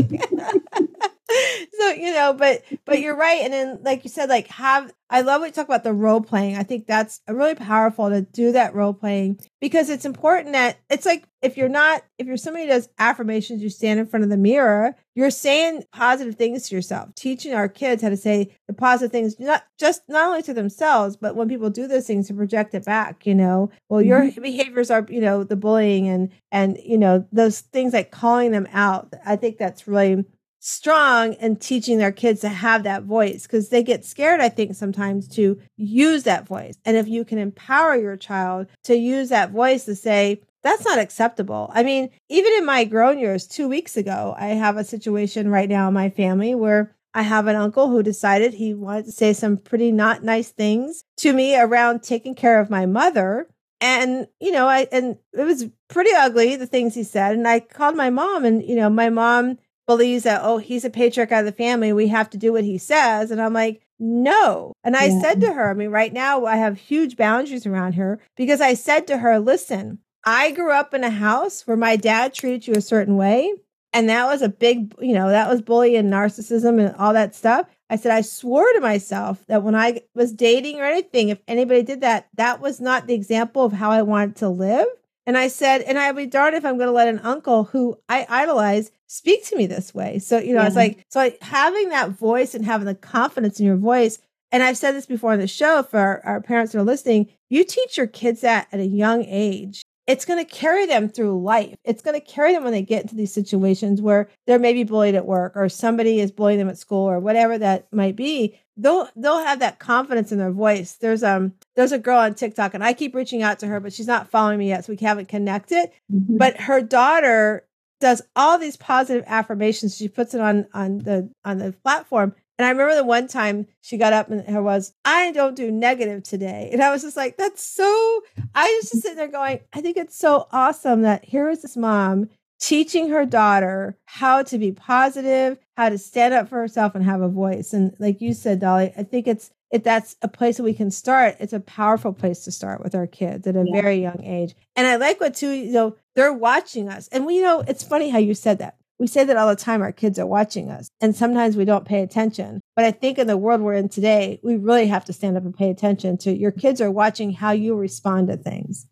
[1.78, 3.40] so you know but but you're right.
[3.42, 6.20] And then like you said like have i love what you talk about the role
[6.20, 6.56] playing.
[6.56, 11.06] I think that's really powerful to do that role playing because it's important that it's
[11.06, 14.30] like if you're not if you're somebody who does affirmations you stand in front of
[14.30, 18.72] the mirror you're saying positive things to yourself teaching our kids how to say the
[18.72, 22.34] positive things not just not only to themselves but when people do those things to
[22.34, 23.70] project it back you know?
[23.88, 24.40] Well your mm-hmm.
[24.40, 28.68] behaviors are you know the bullying and and you know those things like calling them
[28.72, 29.12] out.
[29.26, 30.24] I think that's really
[30.66, 34.74] strong and teaching their kids to have that voice because they get scared, I think,
[34.74, 36.74] sometimes to use that voice.
[36.86, 40.98] And if you can empower your child to use that voice to say, that's not
[40.98, 41.70] acceptable.
[41.74, 45.68] I mean, even in my grown years, two weeks ago, I have a situation right
[45.68, 49.34] now in my family where I have an uncle who decided he wanted to say
[49.34, 53.48] some pretty not nice things to me around taking care of my mother.
[53.82, 57.34] And, you know, I, and it was pretty ugly, the things he said.
[57.34, 60.90] And I called my mom, and, you know, my mom believes that, oh, he's a
[60.90, 61.92] patriarch of the family.
[61.92, 63.30] We have to do what he says.
[63.30, 64.72] And I'm like, no.
[64.82, 65.20] And I yeah.
[65.20, 68.74] said to her, I mean, right now I have huge boundaries around her because I
[68.74, 72.74] said to her, listen, I grew up in a house where my dad treated you
[72.74, 73.52] a certain way.
[73.92, 77.34] And that was a big, you know, that was bullying and narcissism and all that
[77.34, 77.68] stuff.
[77.88, 81.82] I said, I swore to myself that when I was dating or anything, if anybody
[81.82, 84.86] did that, that was not the example of how I wanted to live.
[85.26, 87.98] And I said, and I'd be darned if I'm going to let an uncle who
[88.08, 90.18] I idolize speak to me this way.
[90.18, 90.66] So, you know, yeah.
[90.66, 94.18] it's like, so like having that voice and having the confidence in your voice.
[94.52, 97.28] And I've said this before on the show for our, our parents that are listening,
[97.48, 99.82] you teach your kids that at a young age.
[100.06, 101.76] It's going to carry them through life.
[101.84, 105.14] It's going to carry them when they get into these situations where they're maybe bullied
[105.14, 108.60] at work or somebody is bullying them at school or whatever that might be.
[108.76, 110.94] They'll they'll have that confidence in their voice.
[110.94, 113.92] There's um there's a girl on TikTok and I keep reaching out to her, but
[113.92, 115.90] she's not following me yet, so we haven't connected.
[116.12, 116.36] Mm-hmm.
[116.38, 117.66] But her daughter
[118.00, 119.96] does all these positive affirmations.
[119.96, 122.34] She puts it on on the on the platform.
[122.58, 125.72] And I remember the one time she got up and her was, I don't do
[125.72, 126.70] negative today.
[126.72, 128.22] And I was just like, that's so
[128.54, 131.76] I was just sitting there going, I think it's so awesome that here is this
[131.76, 132.28] mom
[132.60, 137.20] teaching her daughter how to be positive, how to stand up for herself and have
[137.20, 137.72] a voice.
[137.72, 140.92] And like you said, Dali, I think it's if that's a place that we can
[140.92, 143.82] start, it's a powerful place to start with our kids at a yeah.
[143.82, 144.54] very young age.
[144.76, 147.08] And I like what too, you know, they're watching us.
[147.08, 148.76] And we you know it's funny how you said that.
[148.98, 149.82] We say that all the time.
[149.82, 152.60] Our kids are watching us, and sometimes we don't pay attention.
[152.76, 155.44] But I think in the world we're in today, we really have to stand up
[155.44, 158.86] and pay attention to your kids are watching how you respond to things.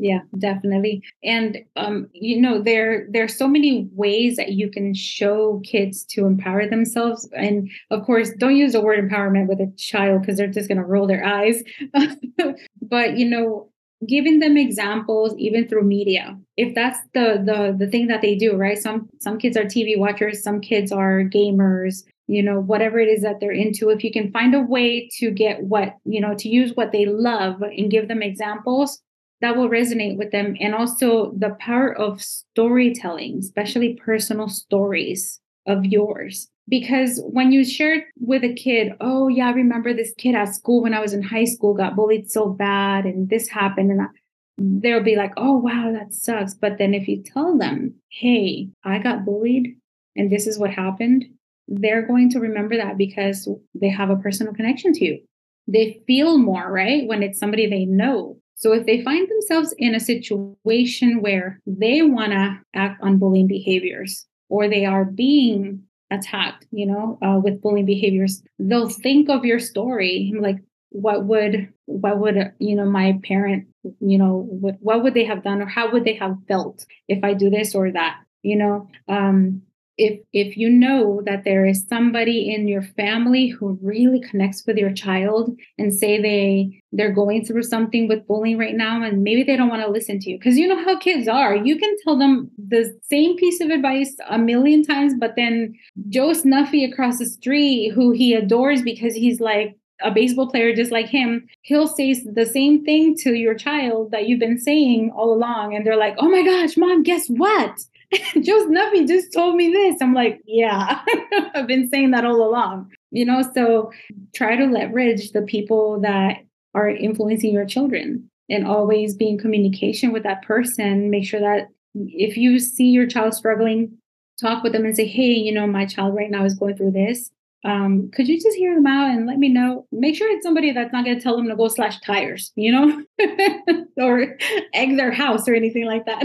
[0.00, 1.02] Yeah, definitely.
[1.22, 6.04] And um, you know, there there are so many ways that you can show kids
[6.06, 7.28] to empower themselves.
[7.36, 10.86] And of course, don't use the word empowerment with a child because they're just gonna
[10.86, 11.62] roll their eyes.
[12.82, 13.69] but you know,
[14.08, 18.56] giving them examples even through media if that's the the the thing that they do
[18.56, 18.78] right?
[18.78, 23.22] Some some kids are tv watchers some kids are gamers you know whatever it is
[23.22, 23.90] that they're into.
[23.90, 27.04] If you can find a way to get what you know to use what they
[27.04, 29.00] love and give them examples
[29.40, 30.56] that will resonate with them.
[30.60, 38.06] And also the power of storytelling especially personal stories of yours because when you share
[38.18, 41.22] with a kid oh yeah i remember this kid at school when i was in
[41.22, 45.90] high school got bullied so bad and this happened and they'll be like oh wow
[45.92, 46.54] that sucks.
[46.54, 49.76] But then if you tell them hey i got bullied
[50.16, 51.26] and this is what happened
[51.70, 55.20] they're going to remember that because they have a personal connection to you.
[55.68, 58.38] They feel more right when it's somebody they know.
[58.56, 63.46] So if they find themselves in a situation where they want to act on bullying
[63.46, 69.44] behaviors or they are being attacked, you know, uh, with bullying behaviors, they'll think of
[69.44, 70.56] your story like,
[70.92, 73.68] what would what would you know my parent
[74.00, 77.22] you know what what would they have done or how would they have felt if
[77.22, 78.88] i do this or that you know?
[79.08, 79.62] Um
[80.00, 84.78] if if you know that there is somebody in your family who really connects with
[84.78, 89.42] your child and say they they're going through something with bullying right now and maybe
[89.42, 91.94] they don't want to listen to you because you know how kids are you can
[92.02, 95.74] tell them the same piece of advice a million times but then
[96.08, 100.90] joe snuffy across the street who he adores because he's like a baseball player just
[100.90, 105.30] like him, he'll say the same thing to your child that you've been saying all
[105.34, 105.76] along.
[105.76, 107.80] And they're like, oh my gosh, mom, guess what?
[108.40, 110.00] Joe Snuffy just told me this.
[110.00, 111.00] I'm like, yeah,
[111.54, 112.90] I've been saying that all along.
[113.10, 113.92] You know, so
[114.34, 116.38] try to leverage the people that
[116.74, 121.10] are influencing your children and always be in communication with that person.
[121.10, 123.96] Make sure that if you see your child struggling,
[124.40, 126.92] talk with them and say, hey, you know, my child right now is going through
[126.92, 127.30] this.
[127.64, 129.86] Um, could you just hear them out and let me know?
[129.92, 132.72] Make sure it's somebody that's not going to tell them to go slash tires, you
[132.72, 133.04] know,
[133.98, 134.38] or
[134.72, 136.24] egg their house or anything like that.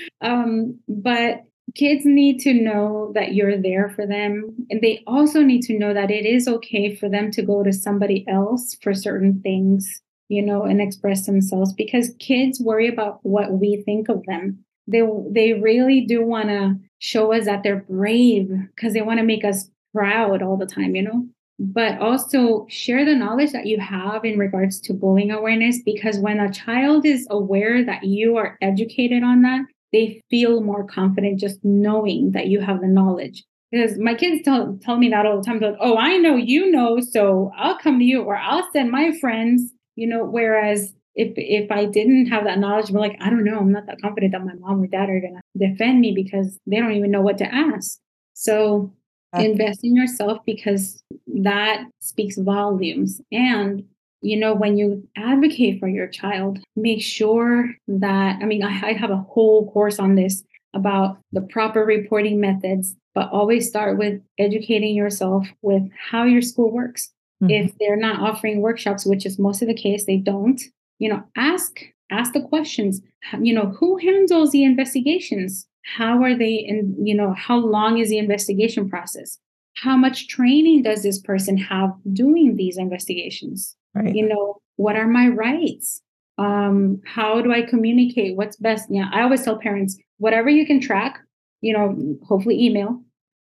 [0.20, 1.42] um, but
[1.74, 4.66] kids need to know that you're there for them.
[4.70, 7.72] And they also need to know that it is okay for them to go to
[7.72, 13.52] somebody else for certain things, you know, and express themselves because kids worry about what
[13.52, 14.64] we think of them.
[14.86, 19.26] They, they really do want to show us that they're brave because they want to
[19.26, 21.26] make us proud all the time, you know?
[21.58, 26.38] But also share the knowledge that you have in regards to bullying awareness because when
[26.38, 31.64] a child is aware that you are educated on that, they feel more confident just
[31.64, 33.42] knowing that you have the knowledge.
[33.72, 35.58] Because my kids tell, tell me that all the time.
[35.58, 38.90] They're like, oh, I know you know, so I'll come to you or I'll send
[38.90, 43.30] my friends, you know, whereas if if I didn't have that knowledge, I'm like, I
[43.30, 46.12] don't know, I'm not that confident that my mom or dad are gonna defend me
[46.14, 47.98] because they don't even know what to ask.
[48.34, 48.92] So
[49.34, 53.20] invest in yourself because that speaks volumes.
[53.32, 53.84] And,
[54.22, 58.92] you know, when you advocate for your child, make sure that, I mean, I, I
[58.92, 60.42] have a whole course on this
[60.74, 66.70] about the proper reporting methods, but always start with educating yourself with how your school
[66.70, 67.12] works.
[67.42, 67.50] Mm-hmm.
[67.50, 70.60] If they're not offering workshops, which is most of the case, they don't,
[70.98, 73.00] you know, ask ask the questions.
[73.40, 75.66] You know, who handles the investigations?
[75.86, 79.38] How are they in you know how long is the investigation process?
[79.76, 83.76] How much training does this person have doing these investigations?
[83.94, 84.14] Right.
[84.14, 86.02] you know what are my rights?
[86.38, 88.36] Um how do i communicate?
[88.36, 88.88] What's best?
[88.90, 91.18] Yeah i always tell parents whatever you can track
[91.60, 93.00] you know hopefully email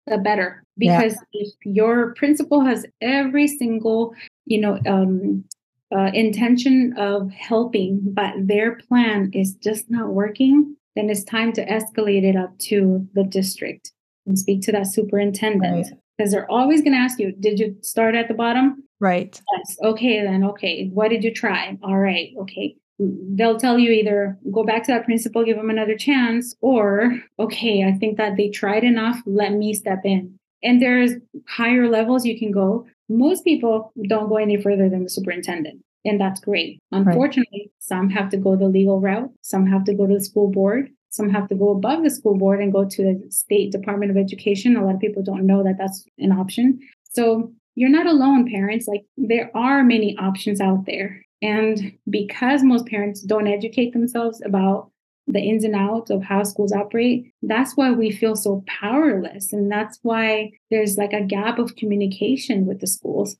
[0.07, 0.63] the better.
[0.77, 1.41] Because yeah.
[1.43, 4.13] if your principal has every single
[4.45, 5.45] you know um
[5.95, 11.65] uh, intention of helping but their plan is just not working then it's time to
[11.65, 13.91] escalate it up to the district
[14.25, 16.39] and speak to that superintendent because right.
[16.39, 18.83] they're always going to ask you, did you start at the bottom?
[18.99, 19.39] Right.
[19.57, 19.77] Yes.
[19.83, 20.43] Okay, then.
[20.43, 20.89] Okay.
[20.93, 21.77] What did you try?
[21.83, 22.29] All right.
[22.41, 22.75] Okay.
[22.99, 27.83] They'll tell you either go back to that principal, give them another chance, or okay,
[27.83, 29.17] I think that they tried enough.
[29.25, 30.37] Let me step in.
[30.61, 31.13] And there's
[31.47, 32.85] higher levels you can go.
[33.09, 36.79] Most people don't go any further than the superintendent and that's great.
[36.91, 37.71] Unfortunately, right.
[37.79, 40.89] some have to go the legal route, some have to go to the school board,
[41.09, 44.17] some have to go above the school board and go to the state department of
[44.17, 44.75] education.
[44.75, 46.79] A lot of people don't know that that's an option.
[47.03, 48.87] So you're not alone, parents.
[48.87, 51.23] Like there are many options out there.
[51.41, 54.89] And because most parents don't educate themselves about
[55.27, 59.53] the ins and outs of how schools operate, that's why we feel so powerless.
[59.53, 63.35] And that's why there's like a gap of communication with the schools.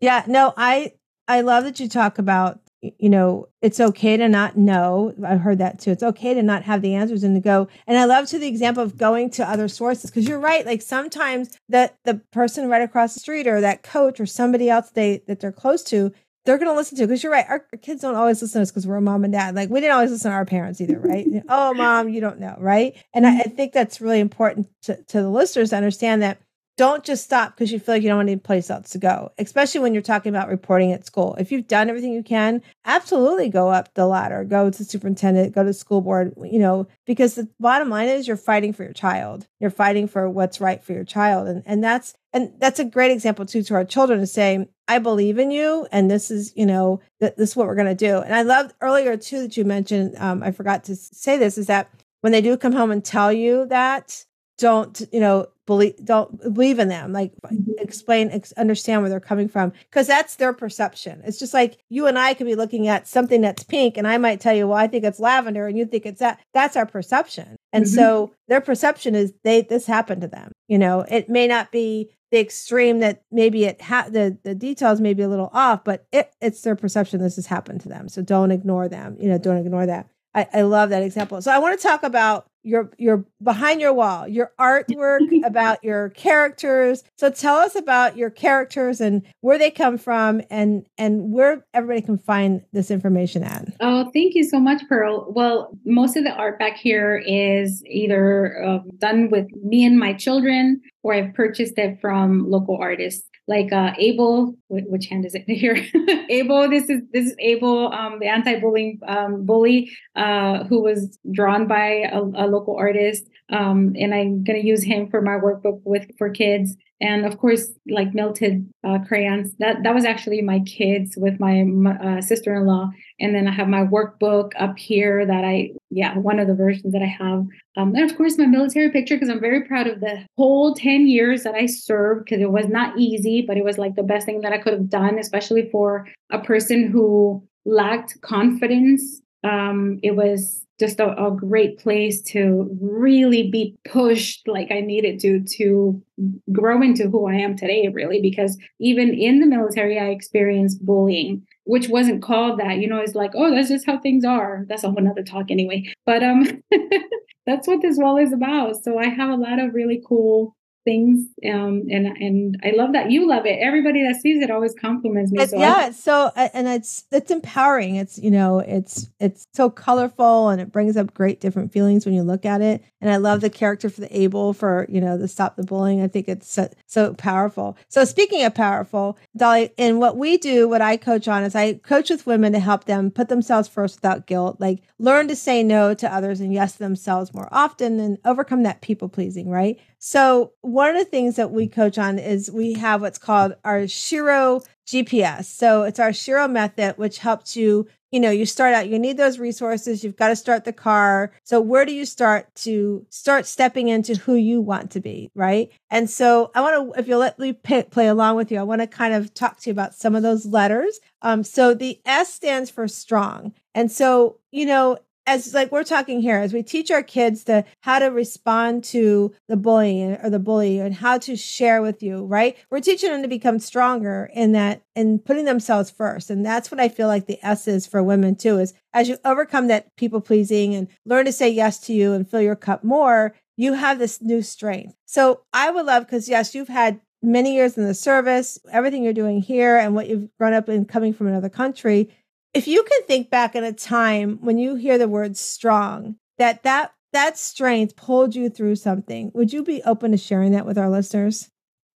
[0.00, 0.92] Yeah, no, I
[1.28, 5.14] I love that you talk about, you know, it's okay to not know.
[5.24, 5.92] I've heard that too.
[5.92, 7.68] It's okay to not have the answers and to go.
[7.86, 10.66] And I love to the example of going to other sources because you're right.
[10.66, 14.90] Like sometimes that the person right across the street or that coach or somebody else
[14.90, 16.12] they that they're close to,
[16.44, 17.46] they're going to listen to because you're right.
[17.48, 19.54] Our, kids don't always listen to us because we're a mom and dad.
[19.54, 21.26] Like we didn't always listen to our parents either, right?
[21.48, 22.96] oh, mom, you don't know, right?
[23.14, 23.40] And I, mm-hmm.
[23.40, 26.41] I think that's really important to, to the listeners to understand that
[26.76, 29.30] don't just stop because you feel like you don't want any place else to go,
[29.38, 31.34] especially when you're talking about reporting at school.
[31.38, 35.54] If you've done everything you can, absolutely go up the ladder, go to the superintendent,
[35.54, 38.84] go to the school board, you know, because the bottom line is you're fighting for
[38.84, 39.46] your child.
[39.60, 41.48] You're fighting for what's right for your child.
[41.48, 44.98] And and that's and that's a great example too to our children to say, I
[44.98, 47.94] believe in you, and this is, you know, th- this is what we're going to
[47.94, 48.18] do.
[48.18, 50.16] And I loved earlier too that you mentioned.
[50.16, 51.90] Um, I forgot to say this is that
[52.22, 54.24] when they do come home and tell you that,
[54.58, 57.72] don't you know believe don't believe in them like mm-hmm.
[57.78, 61.22] explain ex- understand where they're coming from because that's their perception.
[61.24, 64.18] It's just like you and i could be looking at something that's pink and i
[64.18, 66.40] might tell you well i think it's lavender and you think it's that.
[66.52, 67.56] That's our perception.
[67.72, 67.94] And mm-hmm.
[67.94, 71.04] so their perception is they this happened to them you know?
[71.06, 75.22] It may not be the extreme that maybe it ha- the the details may be
[75.22, 78.08] a little off but it, it's their perception this has happened to them.
[78.08, 80.08] So don't ignore them you know don't ignore that.
[80.34, 81.40] I, I love that example.
[81.42, 86.10] So i want to talk about your your behind your wall, your artwork about your
[86.10, 87.02] characters.
[87.16, 92.02] So tell us about your characters and where they come from and and where everybody
[92.02, 93.68] can find this information at.
[93.80, 95.32] Oh, thank you so much, Pearl.
[95.32, 100.12] Well, most of the art back here is either uh, done with me and my
[100.12, 105.44] children, or I've purchased it from local artists like uh, Abel, which hand is it
[105.48, 105.84] here?
[106.28, 111.66] Abel, this is this is Abel, um, the anti-bullying um, bully, uh, who was drawn
[111.66, 116.06] by a, a local artist, um, and I'm gonna use him for my workbook with
[116.18, 116.76] for kids.
[117.02, 121.62] And of course like melted uh, crayons that that was actually my kids with my
[122.02, 122.90] uh, sister-in-law.
[123.20, 126.92] And then i have my workbook up here that i yeah one of the versions
[126.92, 127.44] that i have.
[127.76, 131.06] Um, and of course my military picture because i'm very proud of the whole 10
[131.06, 134.26] years that i served because it was not easy but it was like the best
[134.26, 139.20] thing that i could have done especially for a person who lacked confidence.
[139.44, 145.20] Um, it was just a, a, great place to really be pushed like I needed
[145.20, 146.02] to to
[146.50, 151.46] grow into who I am today, really, because even in the military, I experienced bullying,
[151.64, 152.78] which wasn't called that.
[152.78, 154.64] You know, it's like, oh, that's just how things are.
[154.68, 155.84] That's a whole nother talk anyway.
[156.04, 156.62] But um
[157.46, 158.82] that's what this wall is about.
[158.82, 163.10] So I have a lot of really cool things um and and i love that
[163.10, 163.58] you love it.
[163.60, 167.96] Everybody that sees it always compliments me so yeah I, so and it's it's empowering.
[167.96, 172.14] It's you know it's it's so colorful and it brings up great different feelings when
[172.14, 172.82] you look at it.
[173.00, 176.02] And i love the character for the Abel for you know the stop the bullying.
[176.02, 177.76] I think it's so, so powerful.
[177.88, 181.74] So speaking of powerful Dali and what we do what i coach on is i
[181.74, 185.62] coach with women to help them put themselves first without guilt like learn to say
[185.62, 189.78] no to others and yes to themselves more often and overcome that people pleasing right?
[189.98, 193.80] So one of the things that we coach on is we have what's called our
[193.80, 195.44] Shero GPS.
[195.44, 199.18] So it's our Shero method, which helps you, you know, you start out, you need
[199.18, 200.02] those resources.
[200.02, 201.30] You've got to start the car.
[201.44, 205.30] So where do you start to start stepping into who you want to be?
[205.34, 205.70] Right.
[205.90, 208.80] And so I want to, if you'll let me play along with you, I want
[208.80, 211.00] to kind of talk to you about some of those letters.
[211.20, 213.52] Um, so the S stands for strong.
[213.74, 217.64] And so, you know, as like we're talking here as we teach our kids to
[217.80, 222.24] how to respond to the bullying or the bully and how to share with you
[222.24, 222.56] right?
[222.70, 226.30] We're teaching them to become stronger in that and putting themselves first.
[226.30, 229.18] And that's what i feel like the s is for women too is as you
[229.24, 232.82] overcome that people pleasing and learn to say yes to you and fill your cup
[232.84, 234.94] more you have this new strength.
[235.06, 239.12] So i would love because yes you've had many years in the service everything you're
[239.12, 242.10] doing here and what you've grown up in coming from another country
[242.54, 246.62] if you can think back in a time when you hear the word strong, that
[246.62, 250.78] that that strength pulled you through something, would you be open to sharing that with
[250.78, 251.48] our listeners?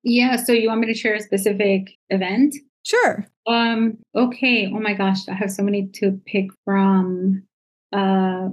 [0.03, 0.37] Yeah.
[0.37, 2.55] So you want me to share a specific event?
[2.83, 3.27] Sure.
[3.47, 4.71] Um, okay.
[4.73, 7.45] Oh my gosh, I have so many to pick from.
[7.93, 8.51] Uh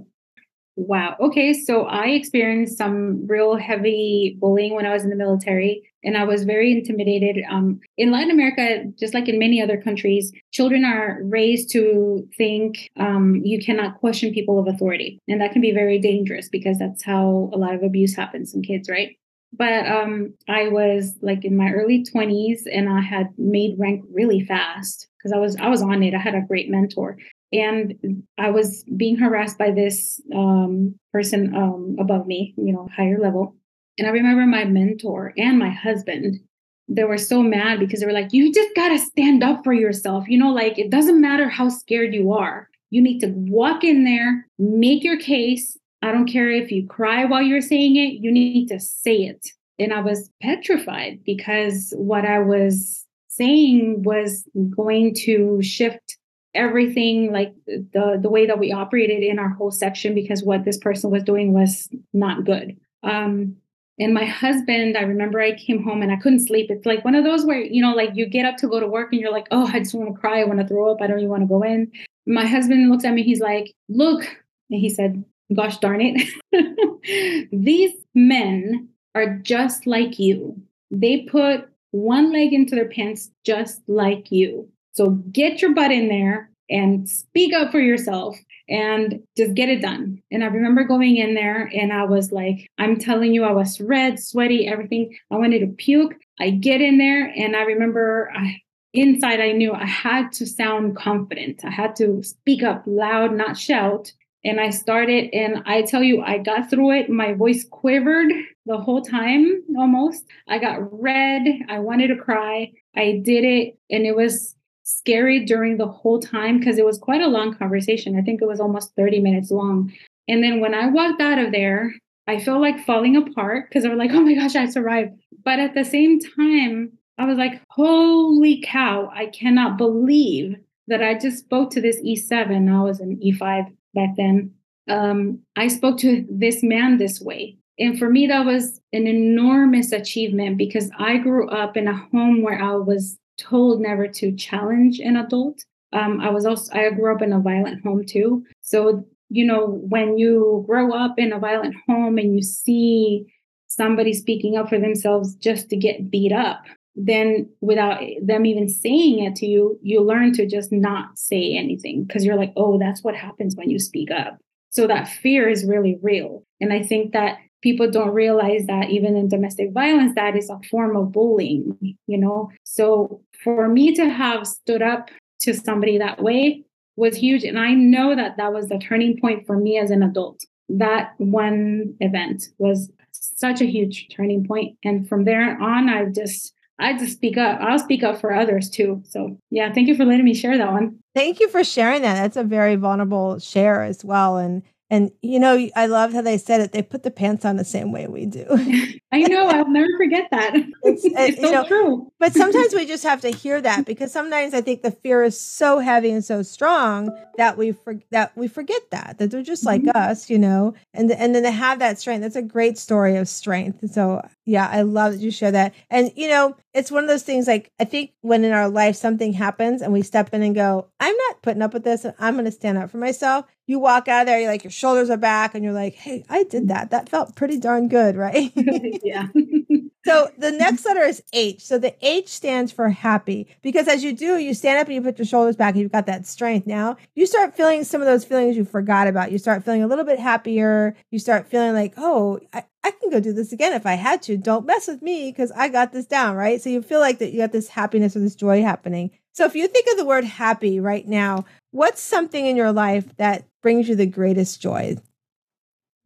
[0.76, 1.16] wow.
[1.20, 1.54] Okay.
[1.54, 6.24] So I experienced some real heavy bullying when I was in the military and I
[6.24, 7.43] was very intimidated.
[7.49, 12.89] Um, in Latin America, just like in many other countries, children are raised to think
[12.97, 17.04] um, you cannot question people of authority, and that can be very dangerous because that's
[17.04, 19.18] how a lot of abuse happens in kids, right?
[19.54, 24.45] But um, I was like in my early 20s, and I had made rank really
[24.45, 26.14] fast because I was I was on it.
[26.14, 27.18] I had a great mentor,
[27.52, 33.20] and I was being harassed by this um, person um, above me, you know, higher
[33.20, 33.56] level
[33.98, 36.39] and I remember my mentor and my husband,
[36.88, 39.74] they were so mad because they were like, you just got to stand up for
[39.74, 40.28] yourself.
[40.28, 42.70] You know, like it doesn't matter how scared you are.
[42.89, 45.78] You need to walk in there, make your case.
[46.02, 49.48] I don't care if you cry while you're saying it, you need to say it.
[49.80, 56.18] And I was petrified because what I was saying was going to shift
[56.54, 60.78] everything like the the way that we operated in our whole section because what this
[60.78, 63.56] person was doing was not good um
[64.02, 66.72] and my husband, I remember I came home and I couldn't sleep.
[66.72, 68.88] It's like one of those where, you know, like you get up to go to
[68.88, 70.41] work and you're like, oh, I just want to cry.
[70.41, 71.02] I want to throw up.
[71.02, 71.91] I don't even want to go in.
[72.26, 73.22] My husband looks at me.
[73.22, 74.24] He's like, look.
[74.72, 75.24] And he said,
[75.56, 77.49] gosh darn it.
[77.52, 80.60] These men are just like you.
[80.89, 84.68] They put one leg into their pants just like you.
[84.93, 88.38] So get your butt in there and speak up for yourself
[88.69, 90.22] and just get it done.
[90.32, 93.82] And I remember going in there and I was like, I'm telling you, I was
[93.82, 95.15] red, sweaty, everything.
[95.30, 96.15] I wanted to puke.
[96.39, 98.61] I get in there and I remember I,
[98.93, 101.65] inside I knew I had to sound confident.
[101.65, 104.13] I had to speak up loud, not shout.
[104.43, 107.11] And I started, and I tell you, I got through it.
[107.11, 108.32] My voice quivered
[108.65, 110.26] the whole time almost.
[110.47, 111.43] I got red.
[111.69, 112.72] I wanted to cry.
[112.95, 117.21] I did it, and it was scary during the whole time because it was quite
[117.21, 118.17] a long conversation.
[118.17, 119.93] I think it was almost 30 minutes long.
[120.27, 121.93] And then when I walked out of there,
[122.27, 125.11] I felt like falling apart because I was like, oh my gosh, I survived.
[125.43, 130.55] But at the same time, I was like, holy cow, I cannot believe
[130.88, 132.73] that I just spoke to this E7.
[132.73, 134.53] I was an E5 back then.
[134.89, 137.57] Um, I spoke to this man this way.
[137.79, 142.41] And for me, that was an enormous achievement because I grew up in a home
[142.41, 145.64] where I was told never to challenge an adult.
[145.94, 148.44] Um, I was also I grew up in a violent home too.
[148.62, 153.26] So you know when you grow up in a violent home and you see
[153.68, 156.64] somebody speaking up for themselves just to get beat up,
[156.96, 162.04] then without them even saying it to you, you learn to just not say anything
[162.04, 164.38] because you're like, oh, that's what happens when you speak up.
[164.70, 166.44] So that fear is really real.
[166.60, 170.60] And I think that people don't realize that even in domestic violence, that is a
[170.70, 171.78] form of bullying,
[172.08, 172.50] you know?
[172.72, 175.09] So for me to have stood up
[175.41, 176.63] to somebody that way
[176.95, 177.43] was huge.
[177.43, 180.39] And I know that that was the turning point for me as an adult.
[180.69, 184.78] That one event was such a huge turning point.
[184.86, 187.59] And from there on, I just, I just speak up.
[187.59, 189.03] I'll speak up for others too.
[189.03, 190.97] So yeah, thank you for letting me share that one.
[191.13, 192.13] Thank you for sharing that.
[192.13, 194.38] That's a very vulnerable share as well.
[194.38, 196.74] And and you know, I love how they said it.
[196.74, 198.46] They put the pants on the same way we do.
[199.14, 199.48] I know.
[199.48, 200.54] I'll never forget that.
[200.84, 202.12] It's, it's so know, true.
[202.20, 205.39] but sometimes we just have to hear that because sometimes I think the fear is
[205.39, 209.64] so heavy and so strong that we for, that we forget that that they're just
[209.64, 209.96] like mm-hmm.
[209.96, 210.74] us, you know.
[210.94, 212.24] And and then to have that strength.
[212.24, 213.89] That's a great story of strength.
[213.92, 215.74] So yeah, I love that you share that.
[215.89, 218.95] And you know, it's one of those things like I think when in our life
[218.95, 222.13] something happens and we step in and go, I'm not putting up with this and
[222.19, 223.45] I'm going to stand up for myself.
[223.67, 226.24] You walk out of there, you're like, your shoulders are back and you're like, hey,
[226.30, 226.91] I did that.
[226.91, 228.51] That felt pretty darn good, right?
[229.03, 229.28] yeah.
[230.06, 231.66] so the next letter is H.
[231.66, 235.02] So the H stands for happy because as you do, you stand up and you
[235.02, 236.66] put your shoulders back and you've got that strength.
[236.66, 239.32] Now you start feeling some of those feelings you forgot about.
[239.32, 240.95] You start feeling a little bit happier.
[241.12, 244.24] You start feeling like, oh, I, I can go do this again if I had
[244.24, 244.38] to.
[244.38, 246.62] Don't mess with me because I got this down, right?
[246.62, 249.12] So you feel like that you got this happiness or this joy happening.
[249.34, 253.16] So if you think of the word happy right now, what's something in your life
[253.18, 254.97] that brings you the greatest joy?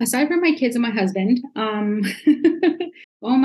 [0.01, 2.03] Aside from my kids and my husband, um,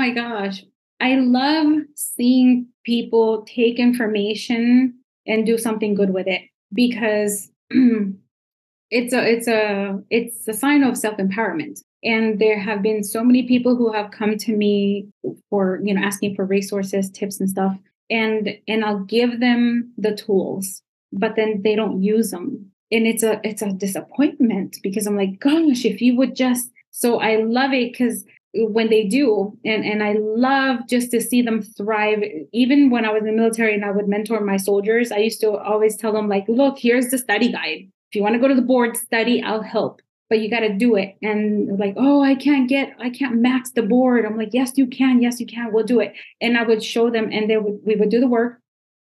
[0.01, 0.65] my gosh,
[0.99, 4.95] I love seeing people take information
[5.27, 6.41] and do something good with it
[6.73, 11.81] because it's a it's a it's a sign of self-empowerment.
[12.03, 15.07] And there have been so many people who have come to me
[15.51, 17.77] for you know asking for resources tips and stuff
[18.09, 20.81] and and i'll give them the tools
[21.13, 25.39] but then they don't use them and it's a it's a disappointment because i'm like
[25.39, 30.03] gosh if you would just so i love it because when they do and and
[30.03, 32.21] i love just to see them thrive
[32.51, 35.39] even when i was in the military and i would mentor my soldiers i used
[35.39, 38.49] to always tell them like look here's the study guide if you want to go
[38.49, 41.17] to the board study i'll help but you got to do it.
[41.21, 44.25] And like, oh, I can't get, I can't max the board.
[44.25, 45.21] I'm like, yes, you can.
[45.21, 45.73] Yes, you can.
[45.73, 46.13] We'll do it.
[46.39, 48.57] And I would show them and they would, we would do the work.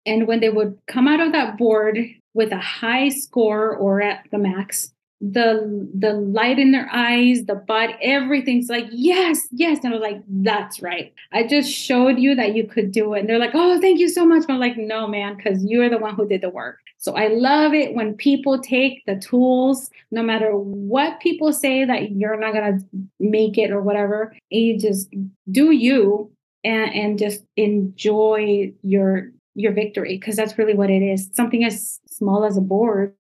[0.06, 2.00] And when they would come out of that board
[2.34, 7.56] with a high score or at the max, the the light in their eyes, the
[7.56, 9.80] butt, everything's like, yes, yes.
[9.84, 11.14] And I was like, that's right.
[11.32, 13.22] I just showed you that you could do it.
[13.22, 14.46] And they're like, oh, thank you so much.
[14.46, 16.80] But I'm like, no, man, because you're the one who did the work.
[17.00, 22.12] So I love it when people take the tools, no matter what people say that
[22.12, 22.80] you're not gonna
[23.20, 25.10] make it or whatever, and you just
[25.50, 26.32] do you
[26.64, 31.30] and, and just enjoy your your victory because that's really what it is.
[31.34, 33.16] Something as small as a board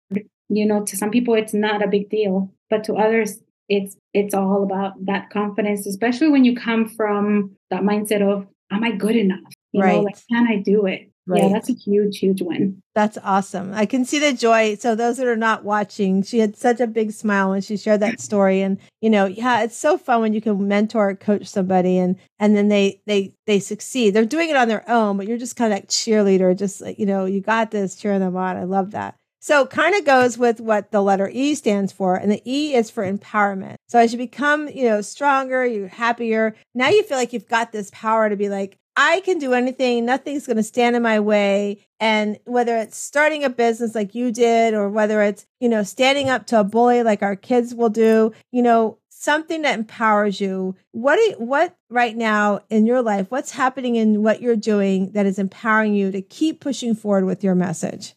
[0.49, 3.39] you know to some people it's not a big deal but to others
[3.69, 8.83] it's it's all about that confidence especially when you come from that mindset of am
[8.83, 9.39] i good enough
[9.71, 9.95] you right.
[9.95, 11.43] know like can i do it Right.
[11.43, 12.81] Yeah, that's a huge, huge win.
[12.95, 13.73] That's awesome.
[13.73, 14.75] I can see the joy.
[14.75, 17.99] So those that are not watching, she had such a big smile when she shared
[17.99, 18.61] that story.
[18.61, 22.55] And you know, yeah, it's so fun when you can mentor, coach somebody, and and
[22.55, 24.11] then they they they succeed.
[24.11, 26.97] They're doing it on their own, but you're just kind of like cheerleader, just like
[26.97, 28.55] you know, you got this, cheering them on.
[28.55, 29.15] I love that.
[29.39, 32.15] So kind of goes with what the letter E stands for.
[32.15, 33.75] And the E is for empowerment.
[33.87, 36.55] So as you become, you know, stronger, you're happier.
[36.73, 40.05] Now you feel like you've got this power to be like, I can do anything.
[40.05, 41.85] Nothing's going to stand in my way.
[41.99, 46.29] And whether it's starting a business like you did, or whether it's, you know, standing
[46.29, 50.75] up to a bully like our kids will do, you know, something that empowers you.
[50.93, 55.27] What, you, what right now in your life, what's happening in what you're doing that
[55.27, 58.15] is empowering you to keep pushing forward with your message?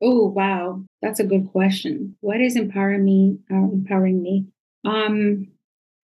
[0.00, 2.16] Oh wow, that's a good question.
[2.20, 3.38] What is empowering me?
[3.50, 4.46] Uh, empowering me.
[4.84, 5.48] Um,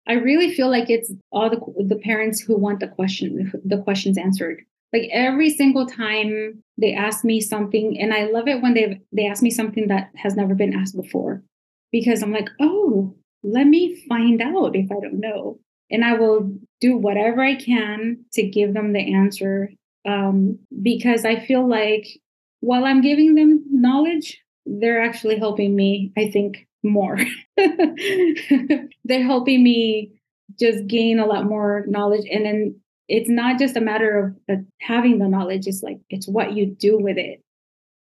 [0.07, 4.19] I really feel like it's all the the parents who want the question the questions
[4.19, 4.63] answered.
[4.93, 9.27] Like every single time they ask me something, and I love it when they they
[9.27, 11.43] ask me something that has never been asked before,
[11.93, 15.59] because I'm like, oh, let me find out if I don't know,
[15.91, 19.71] and I will do whatever I can to give them the answer.
[20.07, 22.07] Um, because I feel like
[22.65, 27.19] while I'm giving them knowledge, they're actually helping me, I think, more.
[29.05, 30.13] they're helping me
[30.59, 32.27] just gain a lot more knowledge.
[32.31, 36.27] And then it's not just a matter of uh, having the knowledge, it's like it's
[36.27, 37.43] what you do with it.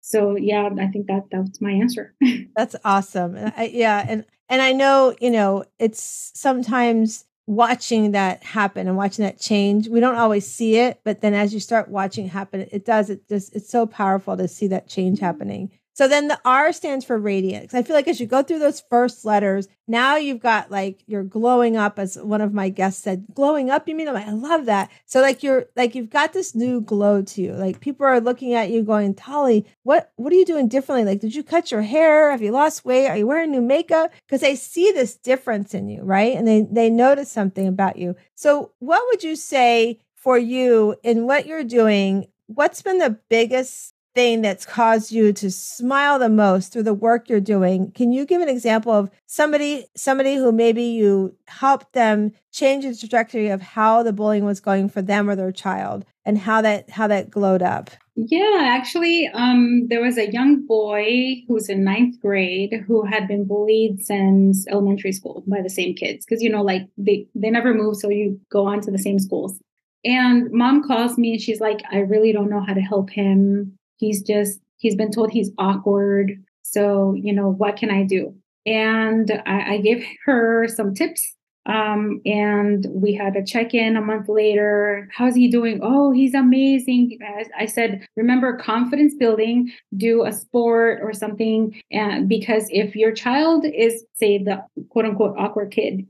[0.01, 2.13] So yeah, I think that that's my answer.
[2.55, 3.35] that's awesome.
[3.57, 9.25] I, yeah, and and I know, you know, it's sometimes watching that happen and watching
[9.25, 9.89] that change.
[9.89, 13.09] We don't always see it, but then as you start watching it happen, it does.
[13.09, 15.71] It just it's so powerful to see that change happening.
[15.93, 17.73] So then the R stands for radiant.
[17.73, 21.23] I feel like as you go through those first letters, now you've got like you're
[21.23, 23.87] glowing up, as one of my guests said, glowing up.
[23.87, 24.89] You mean I'm like, I love that.
[25.05, 27.53] So like you're like you've got this new glow to you.
[27.53, 31.03] Like people are looking at you going, Dali, what what are you doing differently?
[31.03, 32.31] Like, did you cut your hair?
[32.31, 33.09] Have you lost weight?
[33.09, 34.11] Are you wearing new makeup?
[34.25, 36.35] Because they see this difference in you, right?
[36.35, 38.15] And they they notice something about you.
[38.35, 42.27] So what would you say for you in what you're doing?
[42.47, 47.29] What's been the biggest thing that's caused you to smile the most through the work
[47.29, 52.31] you're doing can you give an example of somebody somebody who maybe you helped them
[52.51, 56.37] change the trajectory of how the bullying was going for them or their child and
[56.37, 57.89] how that how that glowed up?
[58.15, 63.45] Yeah actually um, there was a young boy who's in ninth grade who had been
[63.45, 67.73] bullied since elementary school by the same kids because you know like they they never
[67.73, 69.57] move so you go on to the same schools.
[70.03, 73.77] And mom calls me and she's like i really don't know how to help him
[74.01, 76.43] He's just, he's been told he's awkward.
[76.63, 78.35] So, you know, what can I do?
[78.65, 81.35] And I, I gave her some tips.
[81.67, 85.07] Um, and we had a check in a month later.
[85.15, 85.79] How's he doing?
[85.83, 87.19] Oh, he's amazing.
[87.21, 91.79] I, I said, remember confidence building, do a sport or something.
[91.91, 96.07] And because if your child is, say, the quote unquote awkward kid,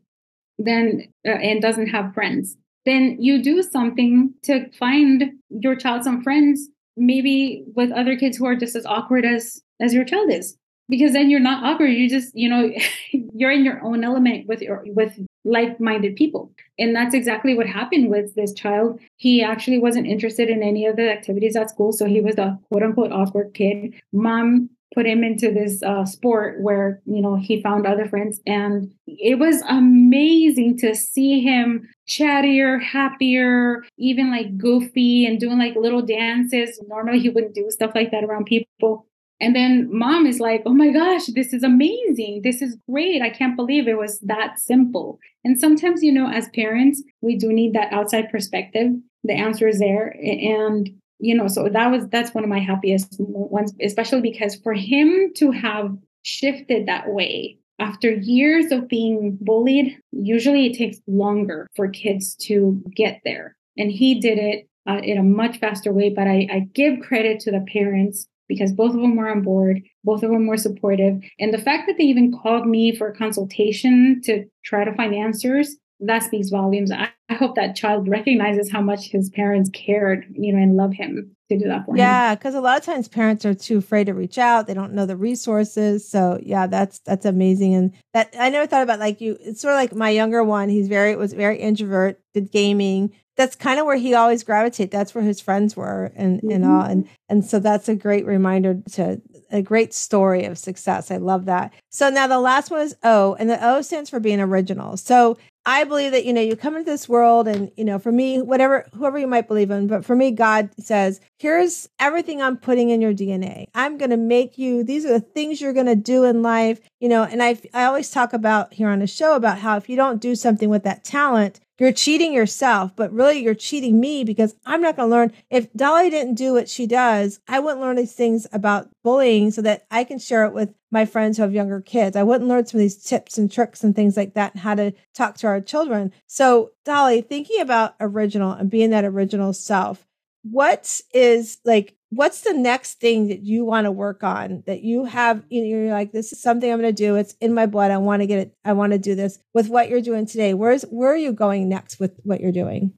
[0.58, 6.24] then uh, and doesn't have friends, then you do something to find your child some
[6.24, 10.58] friends maybe with other kids who are just as awkward as as your child is.
[10.90, 11.88] Because then you're not awkward.
[11.88, 12.72] You just you know
[13.34, 16.52] you're in your own element with your with like-minded people.
[16.78, 19.00] And that's exactly what happened with this child.
[19.18, 22.60] He actually wasn't interested in any of the activities at school so he was a
[22.70, 23.94] quote unquote awkward kid.
[24.14, 28.92] Mom put him into this uh, sport where you know he found other friends and
[29.08, 36.02] it was amazing to see him chattier happier even like goofy and doing like little
[36.02, 36.80] dances.
[36.88, 39.06] Normally he wouldn't do stuff like that around people.
[39.40, 42.42] And then mom is like oh my gosh this is amazing.
[42.44, 43.22] This is great.
[43.22, 45.20] I can't believe it was that simple.
[45.44, 48.92] And sometimes you know as parents we do need that outside perspective.
[49.24, 50.16] The answer is there.
[50.22, 50.90] And
[51.20, 55.32] you know so that was that's one of my happiest ones especially because for him
[55.36, 61.90] to have shifted that way after years of being bullied usually it takes longer for
[61.90, 63.56] kids to get there.
[63.78, 67.40] And he did it uh, in a much faster way but I, I give credit
[67.42, 71.22] to the parents because both of them were on board both of them were supportive.
[71.40, 75.14] And the fact that they even called me for a consultation to try to find
[75.14, 76.92] answers that speaks volumes.
[76.92, 80.94] I, I, hope that child recognizes how much his parents cared, you know, and love
[80.94, 82.30] him to do that for yeah, him.
[82.32, 84.68] Yeah, because a lot of times parents are too afraid to reach out.
[84.68, 86.08] They don't know the resources.
[86.08, 87.76] So yeah, that's that's amazing.
[87.76, 89.38] And that I never thought about like you.
[89.40, 90.70] It's sort of like my younger one.
[90.70, 92.20] He's very was very introvert.
[92.34, 93.14] Did gaming.
[93.38, 94.92] That's kind of where he always gravitated.
[94.92, 96.52] That's where his friends were, and mm-hmm.
[96.52, 96.82] and all.
[96.82, 99.22] And and so that's a great reminder to
[99.52, 101.12] a great story of success.
[101.12, 101.74] I love that.
[101.90, 104.98] So now the last one is O, and the O stands for being original.
[104.98, 108.12] So I believe that, you know, you come into this world and, you know, for
[108.12, 112.58] me, whatever, whoever you might believe in, but for me, God says, here's everything I'm
[112.58, 113.66] putting in your DNA.
[113.76, 116.80] I'm going to make you, these are the things you're going to do in life,
[117.00, 119.88] you know, and I, I always talk about here on the show about how if
[119.88, 124.24] you don't do something with that talent, you're cheating yourself, but really you're cheating me
[124.24, 125.32] because I'm not going to learn.
[125.50, 129.64] If Dali didn't do what she does, I wouldn't learn these things about bullying so
[129.64, 132.16] that I can share it with my friends who have younger kids.
[132.16, 134.76] I wouldn't learn some of these tips and tricks and things like that and how
[134.76, 136.12] to talk to our children.
[136.28, 140.06] So, Dali, thinking about original and being that original self,
[140.44, 145.06] what is like what's the next thing that you want to work on that you
[145.06, 147.66] have you know, you're like this is something i'm going to do it's in my
[147.66, 150.26] blood i want to get it i want to do this with what you're doing
[150.26, 152.92] today where's where are you going next with what you're doing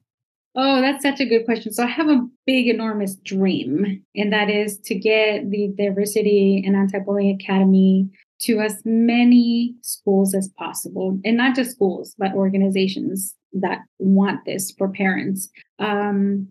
[0.56, 4.50] oh that's such a good question so i have a big enormous dream and that
[4.50, 8.08] is to get the diversity and anti-bullying academy
[8.40, 14.72] to as many schools as possible and not just schools but organizations that want this
[14.78, 15.50] for parents
[15.80, 16.48] um,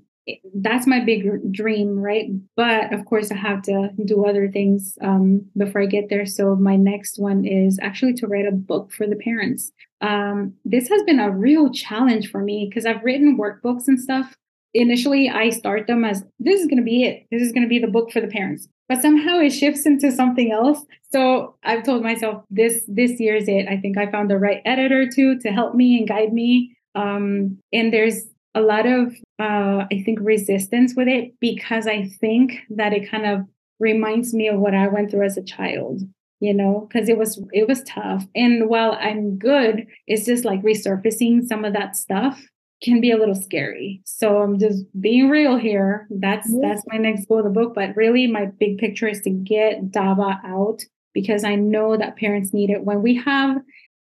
[0.54, 2.26] that's my big dream, right?
[2.56, 6.26] But of course, I have to do other things um, before I get there.
[6.26, 9.72] So my next one is actually to write a book for the parents.
[10.02, 14.34] Um, this has been a real challenge for me because I've written workbooks and stuff.
[14.74, 17.26] Initially, I start them as this is going to be it.
[17.30, 18.68] This is going to be the book for the parents.
[18.88, 20.84] But somehow it shifts into something else.
[21.12, 23.68] So I've told myself this this year is it.
[23.68, 26.74] I think I found the right editor too to help me and guide me.
[26.94, 28.22] Um, and there's
[28.54, 33.26] a lot of uh, I think resistance with it because I think that it kind
[33.26, 33.46] of
[33.78, 36.02] reminds me of what I went through as a child.
[36.42, 38.26] You know, because it was it was tough.
[38.34, 42.42] And while I'm good, it's just like resurfacing some of that stuff
[42.82, 44.02] can be a little scary.
[44.04, 46.08] So I'm just being real here.
[46.10, 46.58] That's yeah.
[46.60, 47.74] that's my next goal of the book.
[47.76, 50.80] But really my big picture is to get DABA out
[51.14, 52.84] because I know that parents need it.
[52.84, 53.58] When we have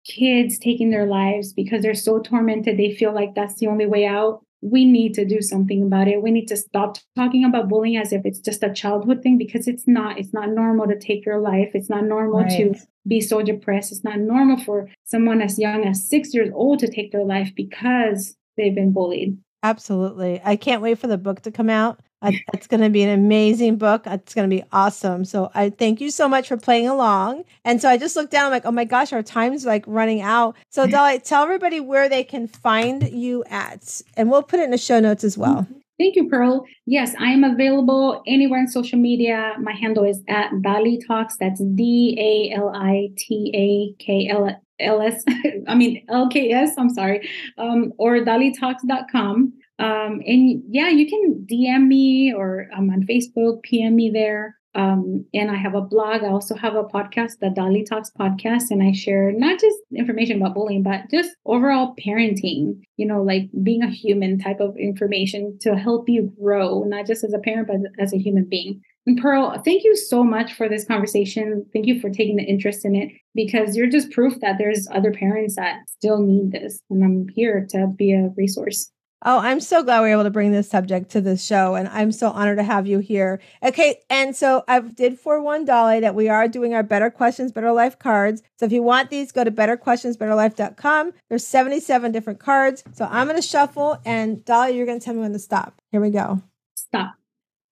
[0.05, 4.05] kids taking their lives because they're so tormented, they feel like that's the only way
[4.05, 4.45] out.
[4.61, 6.23] We need to do something about it.
[6.23, 9.67] We need to stop talking about bullying as if it's just a childhood thing because
[9.67, 10.17] it's not.
[10.17, 11.69] It's not normal to take your life.
[11.73, 12.57] It's not normal right.
[12.57, 12.75] to
[13.07, 13.91] be so depressed.
[13.91, 17.51] It's not normal for someone as young as six years old to take their life
[17.55, 19.37] because they've been bullied.
[19.63, 20.41] Absolutely.
[20.43, 21.99] I can't wait for the book to come out.
[22.21, 24.07] Uh, it's going to be an amazing book.
[24.07, 25.23] Uh, it's going to be awesome.
[25.23, 27.43] So I thank you so much for playing along.
[27.63, 30.21] And so I just looked down, I'm like, oh my gosh, our time's like running
[30.21, 30.55] out.
[30.69, 30.95] So mm-hmm.
[30.95, 34.77] Dali, tell everybody where they can find you at, and we'll put it in the
[34.77, 35.41] show notes as mm-hmm.
[35.41, 35.67] well.
[35.99, 36.63] Thank you, Pearl.
[36.85, 39.55] Yes, I am available anywhere on social media.
[39.59, 41.37] My handle is at Dali Talks.
[41.37, 45.23] That's D A L I T A K L LS,
[45.67, 49.53] I mean, LKS, I'm sorry, um, or dalitalks.com.
[49.79, 54.55] Um, and yeah, you can DM me or I'm on Facebook, PM me there.
[54.75, 56.23] Um, and I have a blog.
[56.23, 60.53] I also have a podcast, the DaliTalks podcast, and I share not just information about
[60.53, 65.75] bullying, but just overall parenting, you know, like being a human type of information to
[65.75, 68.81] help you grow, not just as a parent, but as a human being.
[69.07, 71.65] And Pearl, thank you so much for this conversation.
[71.73, 75.11] Thank you for taking the interest in it because you're just proof that there's other
[75.11, 76.81] parents that still need this.
[76.91, 78.91] And I'm here to be a resource.
[79.25, 81.87] Oh, I'm so glad we are able to bring this subject to this show, and
[81.87, 83.41] I'm so honored to have you here.
[83.63, 87.71] Okay, and so I did forewarn Dali that we are doing our Better Questions, Better
[87.71, 88.43] Life cards.
[88.59, 91.13] So if you want these, go to betterquestionsbetterlife.com.
[91.29, 92.83] There's 77 different cards.
[92.93, 95.81] So I'm going to shuffle, and Dali, you're going to tell me when to stop.
[95.91, 96.43] Here we go.
[96.75, 97.15] Stop.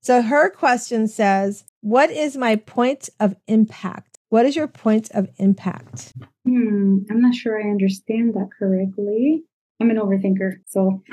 [0.02, 4.18] So her question says, "What is my point of impact?
[4.30, 9.44] What is your point of impact?" Hmm, I'm not sure I understand that correctly.
[9.82, 11.04] I'm an overthinker, so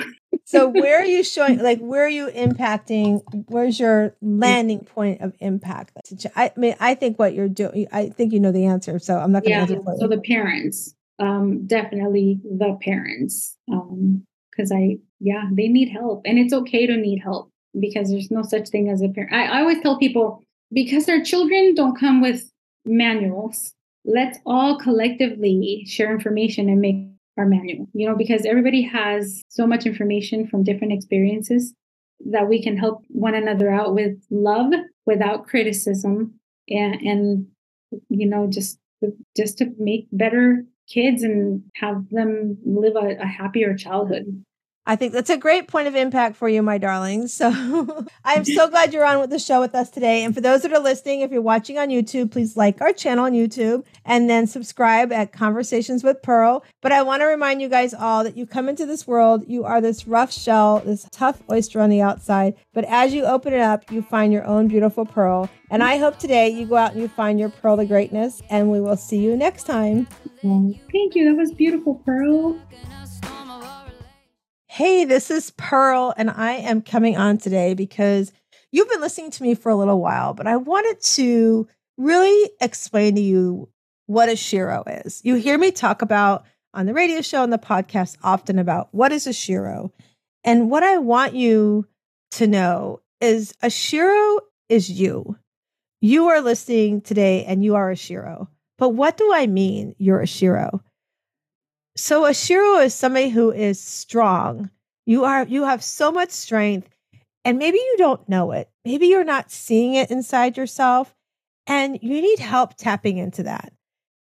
[0.44, 5.34] so where are you showing like where are you impacting where's your landing point of
[5.40, 5.92] impact?
[6.36, 9.32] I mean i think what you're doing i think you know the answer so i'm
[9.32, 14.96] not going to yeah, answer so the parents um definitely the parents um because i
[15.20, 18.88] yeah they need help and it's okay to need help because there's no such thing
[18.88, 22.50] as a parent I, I always tell people because their children don't come with
[22.84, 23.72] manuals
[24.04, 29.66] let's all collectively share information and make our manual, you know, because everybody has so
[29.66, 31.74] much information from different experiences
[32.30, 34.72] that we can help one another out with love
[35.06, 36.34] without criticism
[36.68, 37.46] and, and
[38.08, 38.78] you know, just
[39.36, 44.44] just to make better kids and have them live a, a happier childhood.
[44.84, 47.32] I think that's a great point of impact for you, my darlings.
[47.32, 50.24] So I'm so glad you're on with the show with us today.
[50.24, 53.26] And for those that are listening, if you're watching on YouTube, please like our channel
[53.26, 56.64] on YouTube and then subscribe at Conversations with Pearl.
[56.80, 59.64] But I want to remind you guys all that you come into this world, you
[59.64, 62.54] are this rough shell, this tough oyster on the outside.
[62.72, 65.48] But as you open it up, you find your own beautiful pearl.
[65.70, 68.42] And I hope today you go out and you find your pearl of greatness.
[68.50, 70.08] And we will see you next time.
[70.90, 71.30] Thank you.
[71.30, 72.60] That was beautiful, Pearl.
[74.72, 78.32] Hey, this is Pearl, and I am coming on today because
[78.70, 81.68] you've been listening to me for a little while, but I wanted to
[81.98, 83.68] really explain to you
[84.06, 85.20] what a shero is.
[85.24, 89.12] You hear me talk about on the radio show and the podcast often about what
[89.12, 89.90] is a shero.
[90.42, 91.86] And what I want you
[92.30, 94.38] to know is a shero
[94.70, 95.36] is you.
[96.00, 98.48] You are listening today and you are a shero.
[98.78, 100.80] But what do I mean you're a shero?
[101.96, 104.70] So a shero is somebody who is strong.
[105.06, 106.88] You are you have so much strength
[107.44, 108.70] and maybe you don't know it.
[108.84, 111.14] Maybe you're not seeing it inside yourself
[111.66, 113.72] and you need help tapping into that.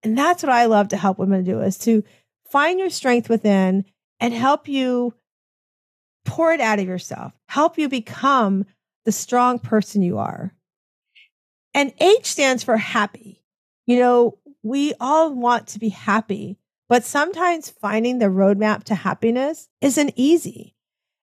[0.02, 2.04] And that's what I love to help women do is to
[2.48, 3.84] find your strength within
[4.20, 5.14] and help you
[6.24, 7.32] pour it out of yourself.
[7.48, 8.66] Help you become
[9.04, 10.52] the strong person you are.
[11.74, 13.42] And H stands for happy.
[13.86, 16.58] You know, we all want to be happy.
[16.88, 20.74] But sometimes finding the roadmap to happiness isn't easy.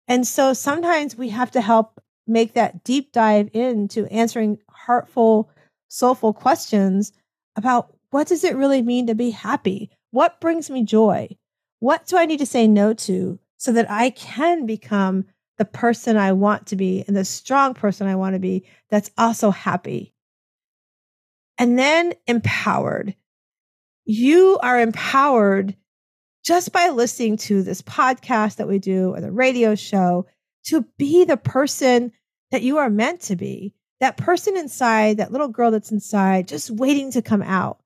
[0.08, 5.50] And so sometimes we have to help make that deep dive into answering heartful,
[5.88, 7.14] soulful questions
[7.56, 9.90] about what does it really mean to be happy?
[10.12, 11.30] What brings me joy?
[11.80, 15.26] What do I need to say no to so that I can become
[15.58, 19.12] the person I want to be and the strong person I want to be that's
[19.18, 20.14] also happy?
[21.58, 23.16] And then empowered
[24.06, 25.76] you are empowered
[26.44, 30.26] just by listening to this podcast that we do or the radio show
[30.66, 32.12] to be the person
[32.52, 33.74] that you are meant to be.
[34.00, 37.80] That person inside, that little girl that's inside, just waiting to come out.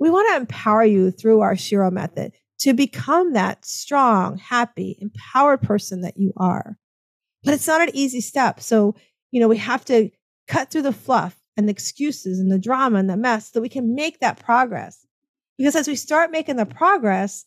[0.00, 5.60] we want to empower you through our Shero method to become that strong, happy, empowered
[5.60, 6.78] person that you are.
[7.44, 8.60] But it's not an easy step.
[8.60, 8.94] So,
[9.30, 10.10] you know, we have to
[10.46, 13.68] cut through the fluff and the excuses and the drama and the mess so we
[13.68, 15.04] can make that progress.
[15.58, 17.44] Because as we start making the progress,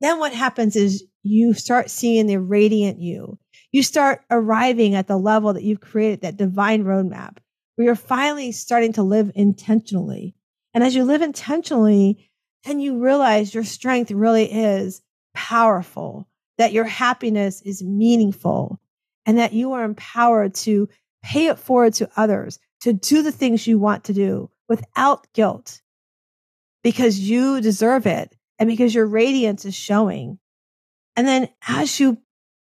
[0.00, 3.38] then what happens is you start seeing the radiant you.
[3.72, 7.38] You start arriving at the level that you've created, that divine roadmap,
[7.74, 10.34] where you're finally starting to live intentionally.
[10.72, 12.30] And as you live intentionally,
[12.64, 15.02] then you realize your strength really is
[15.34, 16.28] powerful,
[16.58, 18.80] that your happiness is meaningful,
[19.26, 20.88] and that you are empowered to
[21.22, 25.82] pay it forward to others, to do the things you want to do without guilt
[26.82, 30.38] because you deserve it and because your radiance is showing.
[31.16, 32.18] And then as you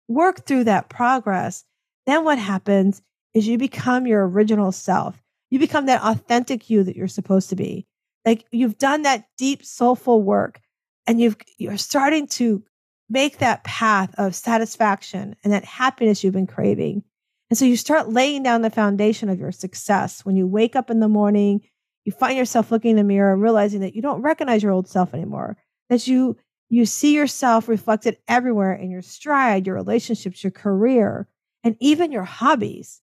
[0.07, 1.63] work through that progress,
[2.05, 3.01] then what happens
[3.33, 5.21] is you become your original self.
[5.49, 7.87] You become that authentic you that you're supposed to be.
[8.25, 10.59] Like you've done that deep soulful work
[11.05, 12.63] and you've you're starting to
[13.09, 17.03] make that path of satisfaction and that happiness you've been craving.
[17.49, 20.89] And so you start laying down the foundation of your success when you wake up
[20.89, 21.61] in the morning,
[22.05, 24.87] you find yourself looking in the mirror and realizing that you don't recognize your old
[24.87, 25.57] self anymore,
[25.89, 26.37] that you
[26.69, 31.27] you see yourself reflected everywhere in your stride, your relationships, your career,
[31.63, 33.01] and even your hobbies.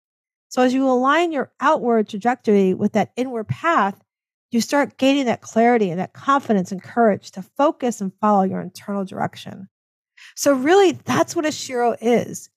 [0.49, 4.03] So as you align your outward trajectory with that inward path,
[4.51, 8.61] you start gaining that clarity and that confidence and courage to focus and follow your
[8.61, 9.69] internal direction.
[10.37, 12.51] So really that's what a Shero is.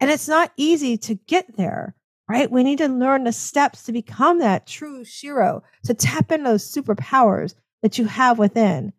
[0.00, 1.94] And it's not easy to get there,
[2.28, 2.50] right?
[2.50, 6.70] We need to learn the steps to become that true Shero, to tap into those
[6.70, 8.92] superpowers that you have within.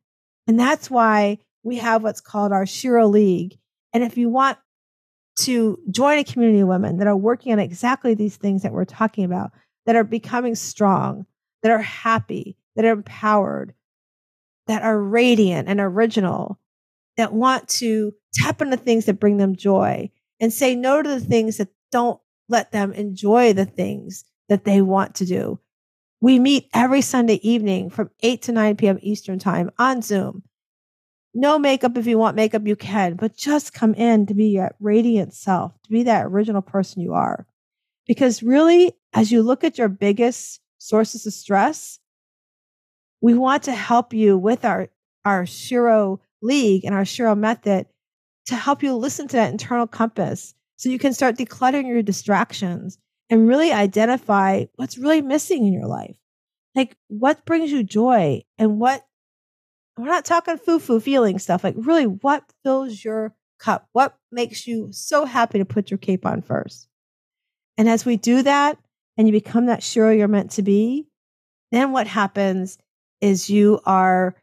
[0.47, 3.57] And that's why we have what's called our Shero League.
[3.93, 4.57] And if you want
[5.39, 8.85] to join a community of women that are working on exactly these things that we're
[8.85, 9.51] talking about,
[9.85, 11.25] that are becoming strong,
[11.63, 13.73] that are happy, that are empowered,
[14.67, 16.59] that are radiant and original,
[17.17, 20.09] that want to tap into things that bring them joy
[20.39, 22.19] and say no to the things that don't
[22.49, 25.59] let them enjoy the things that they want to do.
[26.21, 28.99] We meet every Sunday evening from 8 to 9 p.m.
[29.01, 30.43] Eastern Time on Zoom.
[31.33, 34.73] No makeup if you want makeup, you can, but just come in to be your
[34.79, 37.45] radiant self, to be that original person you are.
[38.07, 41.99] Because really, as you look at your biggest sources of stress,
[43.21, 44.87] we want to help you with our,
[45.25, 47.85] our Shero League and our Shero method
[48.47, 52.97] to help you listen to that internal compass so you can start decluttering your distractions
[53.29, 56.17] and really identify what's really missing in your life.
[56.75, 59.05] Like what brings you joy and what
[59.97, 63.87] we're not talking foo foo feeling stuff, like really what fills your cup?
[63.93, 66.87] What makes you so happy to put your cape on first?
[67.77, 68.77] And as we do that
[69.17, 71.07] and you become that sure you're meant to be,
[71.71, 72.77] then what happens
[73.21, 74.35] is you are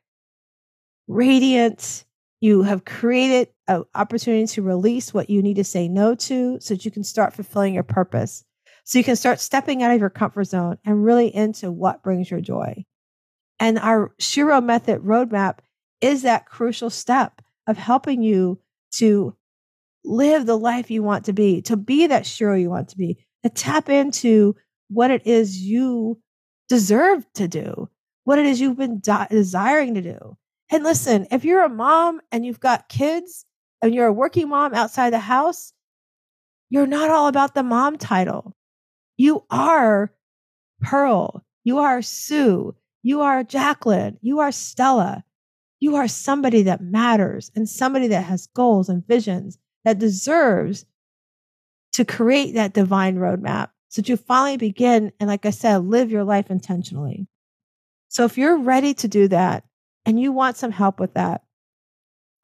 [1.07, 2.05] radiant
[2.43, 6.75] you have created an opportunity to release what you need to say no to so
[6.75, 8.45] that you can start fulfilling your purpose.
[8.83, 12.33] So you can start stepping out of your comfort zone and really into what brings
[12.33, 12.85] your joy.
[13.61, 15.61] And our Shero method roadmap
[16.01, 18.59] is that crucial step of helping you
[18.95, 19.37] to
[20.05, 23.25] live the life you want to be, to be that Shero you want to be,
[23.45, 24.57] to tap into
[24.89, 26.21] what it is you
[26.69, 27.89] deserve to do,
[28.25, 30.37] what it is you've been de- desiring to do.
[30.73, 33.45] And listen, if you're a mom and you've got kids
[33.83, 35.75] and you're a working mom outside the house,
[36.71, 38.57] you're not all about the mom title.
[39.19, 40.15] You are
[40.81, 41.45] Pearl.
[41.63, 42.75] You are Sue.
[43.03, 44.17] You are Jacqueline.
[44.23, 45.25] You are Stella.
[45.79, 50.87] You are somebody that matters and somebody that has goals and visions that deserves
[51.93, 56.11] to create that divine roadmap so that you finally begin and, like I said, live
[56.11, 57.27] your life intentionally.
[58.09, 59.65] So if you're ready to do that,
[60.05, 61.43] and you want some help with that,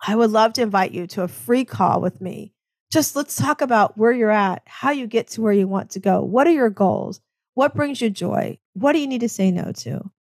[0.07, 2.53] I would love to invite you to a free call with me.
[2.91, 6.01] Just let's talk about where you're at, how you get to where you want to
[6.01, 6.23] go.
[6.23, 7.21] What are your goals?
[7.55, 8.59] What brings you joy?
[8.75, 10.11] What do you need to say no to?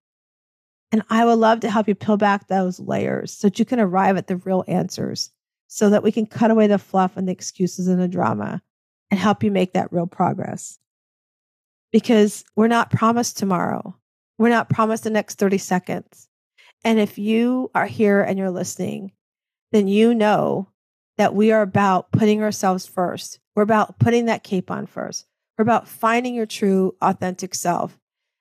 [0.90, 3.78] And I would love to help you peel back those layers so that you can
[3.78, 5.30] arrive at the real answers
[5.68, 8.62] so that we can cut away the fluff and the excuses and the drama
[9.10, 10.78] and help you make that real progress.
[11.92, 13.96] Because we're not promised tomorrow.
[14.38, 16.27] We're not promised the next 30 seconds.
[16.84, 19.12] And if you are here and you're listening,
[19.72, 20.68] then you know
[21.16, 23.40] that we are about putting ourselves first.
[23.54, 25.26] We're about putting that cape on first.
[25.56, 27.98] We're about finding your true, authentic self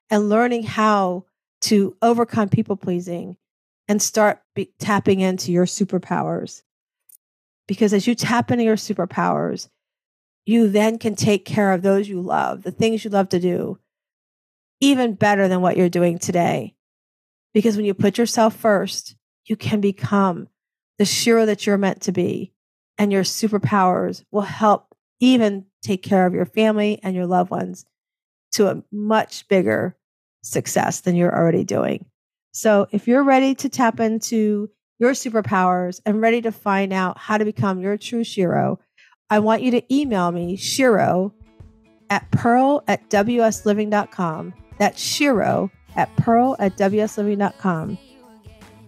[0.09, 1.25] and learning how
[1.61, 3.38] to overcome people pleasing
[3.88, 6.61] and start be- tapping into your superpowers.
[7.67, 9.69] Because as you tap into your superpowers,
[10.45, 13.79] you then can take care of those you love, the things you love to do,
[14.79, 16.76] even better than what you're doing today
[17.54, 20.48] Because when you put yourself first, you can become
[20.98, 22.54] the Shero that you're meant to be.
[22.98, 27.86] And your superpowers will help even take care of your family and your loved ones
[28.54, 29.95] to a much bigger
[30.43, 32.06] success than you're already doing.
[32.52, 34.70] So if you're ready to tap into
[35.00, 38.78] your superpowers and ready to find out how to become your true Shero,
[39.30, 41.34] I want you to email me, Shero
[42.10, 44.54] at pearl at wsliving.com.
[44.80, 47.98] That's Shero at pearl at wsliving.com.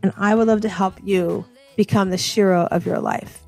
[0.01, 1.45] And I would love to help you
[1.75, 3.43] become the Shero of your life.